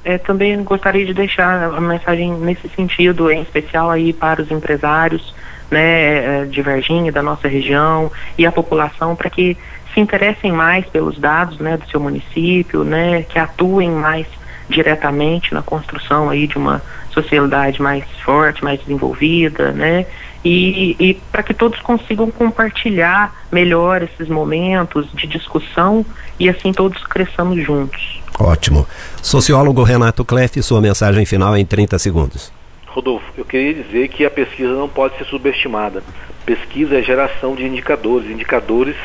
É, 0.03 0.17
também 0.17 0.61
gostaria 0.65 1.05
de 1.05 1.13
deixar 1.13 1.73
a 1.73 1.79
mensagem 1.79 2.33
nesse 2.33 2.67
sentido, 2.75 3.31
em 3.31 3.41
especial 3.43 3.89
aí 3.89 4.11
para 4.11 4.41
os 4.41 4.51
empresários 4.51 5.33
né, 5.69 6.41
é, 6.41 6.45
de 6.45 6.61
Varginha, 6.61 7.11
da 7.11 7.21
nossa 7.21 7.47
região 7.47 8.11
e 8.37 8.45
a 8.45 8.51
população, 8.51 9.15
para 9.15 9.29
que 9.29 9.57
se 9.93 9.99
interessem 9.99 10.51
mais 10.51 10.85
pelos 10.85 11.17
dados 11.17 11.57
né, 11.59 11.77
do 11.77 11.89
seu 11.89 11.99
município, 11.99 12.83
né, 12.83 13.23
que 13.23 13.39
atuem 13.39 13.89
mais 13.89 14.27
diretamente 14.67 15.53
na 15.53 15.61
construção 15.61 16.29
aí 16.29 16.47
de 16.47 16.57
uma 16.57 16.81
sociedade 17.11 17.81
mais 17.81 18.03
forte, 18.23 18.63
mais 18.63 18.79
desenvolvida, 18.79 19.71
né? 19.71 20.05
E, 20.43 20.95
e 20.99 21.13
para 21.31 21.41
que 21.41 21.53
todos 21.53 21.79
consigam 21.81 22.29
compartilhar 22.29 23.33
melhor 23.51 24.03
esses 24.03 24.27
momentos 24.27 25.07
de 25.13 25.25
discussão 25.25 26.05
e 26.39 26.49
assim 26.49 26.71
todos 26.71 27.03
cresçamos 27.05 27.63
juntos. 27.63 28.21
Ótimo. 28.39 28.85
Sociólogo 29.21 29.81
Renato 29.81 30.25
Kleff, 30.25 30.61
sua 30.61 30.81
mensagem 30.81 31.25
final 31.25 31.55
em 31.57 31.65
30 31.65 31.97
segundos. 31.97 32.51
Rodolfo, 32.95 33.25
eu 33.37 33.43
queria 33.43 33.73
dizer 33.73 34.07
que 34.07 34.25
a 34.25 34.31
pesquisa 34.31 34.71
não 34.73 34.87
pode 34.87 35.17
ser 35.17 35.25
subestimada. 35.25 36.01
Pesquisa 36.45 36.97
é 36.97 37.01
geração 37.01 37.53
de 37.53 37.65
indicadores. 37.65 38.31
Indicadores 38.31 38.95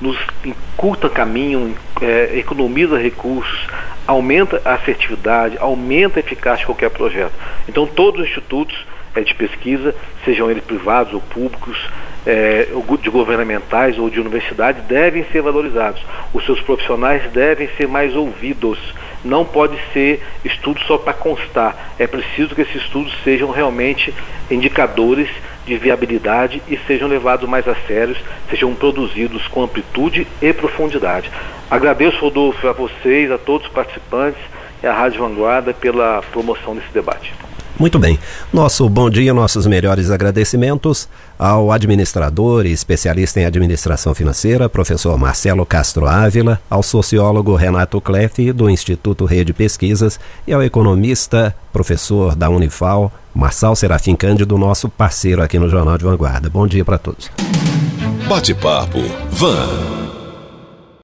nos 0.00 0.16
encurta 0.44 1.10
caminho, 1.10 1.74
é, 2.00 2.38
economiza 2.38 2.96
recursos, 2.96 3.66
aumenta 4.06 4.62
a 4.64 4.74
assertividade, 4.74 5.58
aumenta 5.58 6.20
a 6.20 6.22
eficácia 6.22 6.60
de 6.60 6.66
qualquer 6.66 6.90
projeto. 6.90 7.32
Então, 7.68 7.88
todos 7.88 8.20
os 8.20 8.28
institutos 8.28 8.86
é, 9.16 9.20
de 9.22 9.34
pesquisa, 9.34 9.96
sejam 10.24 10.48
eles 10.48 10.62
privados 10.62 11.12
ou 11.12 11.20
públicos, 11.20 11.76
é, 12.24 12.68
de 13.02 13.10
governamentais 13.10 13.98
ou 13.98 14.08
de 14.08 14.20
universidade, 14.20 14.82
devem 14.82 15.24
ser 15.32 15.42
valorizados. 15.42 16.00
Os 16.32 16.44
seus 16.46 16.60
profissionais 16.60 17.28
devem 17.32 17.68
ser 17.76 17.88
mais 17.88 18.14
ouvidos. 18.14 18.78
Não 19.24 19.44
pode 19.44 19.78
ser 19.92 20.22
estudo 20.44 20.80
só 20.86 20.96
para 20.96 21.12
constar. 21.12 21.94
É 21.98 22.06
preciso 22.06 22.54
que 22.54 22.62
esses 22.62 22.82
estudos 22.82 23.12
sejam 23.22 23.50
realmente 23.50 24.14
indicadores 24.50 25.28
de 25.66 25.76
viabilidade 25.76 26.62
e 26.68 26.76
sejam 26.86 27.08
levados 27.08 27.48
mais 27.48 27.68
a 27.68 27.74
sérios, 27.86 28.18
sejam 28.48 28.74
produzidos 28.74 29.46
com 29.48 29.62
amplitude 29.62 30.26
e 30.40 30.52
profundidade. 30.52 31.30
Agradeço, 31.70 32.18
Rodolfo, 32.18 32.66
a 32.66 32.72
vocês, 32.72 33.30
a 33.30 33.38
todos 33.38 33.66
os 33.66 33.72
participantes 33.72 34.40
e 34.82 34.86
à 34.86 34.92
Rádio 34.92 35.20
Vanguarda 35.20 35.72
pela 35.72 36.22
promoção 36.32 36.74
desse 36.74 36.92
debate. 36.92 37.32
Muito 37.80 37.98
bem. 37.98 38.18
Nosso 38.52 38.86
bom 38.90 39.08
dia, 39.08 39.32
nossos 39.32 39.66
melhores 39.66 40.10
agradecimentos 40.10 41.08
ao 41.38 41.72
administrador 41.72 42.66
e 42.66 42.72
especialista 42.72 43.40
em 43.40 43.46
administração 43.46 44.14
financeira, 44.14 44.68
professor 44.68 45.16
Marcelo 45.18 45.64
Castro 45.64 46.06
Ávila, 46.06 46.60
ao 46.68 46.82
sociólogo 46.82 47.56
Renato 47.56 47.98
Cleff, 47.98 48.52
do 48.52 48.68
Instituto 48.68 49.24
Rede 49.24 49.54
Pesquisas, 49.54 50.20
e 50.46 50.52
ao 50.52 50.62
economista, 50.62 51.56
professor 51.72 52.36
da 52.36 52.50
Unifal, 52.50 53.10
Marçal 53.34 53.74
Serafim 53.74 54.14
Cândido, 54.14 54.58
nosso 54.58 54.86
parceiro 54.90 55.42
aqui 55.42 55.58
no 55.58 55.70
Jornal 55.70 55.96
de 55.96 56.04
Vanguarda. 56.04 56.50
Bom 56.50 56.66
dia 56.66 56.84
para 56.84 56.98
todos. 56.98 57.30
Bate-papo 58.28 59.00
Van. 59.30 60.09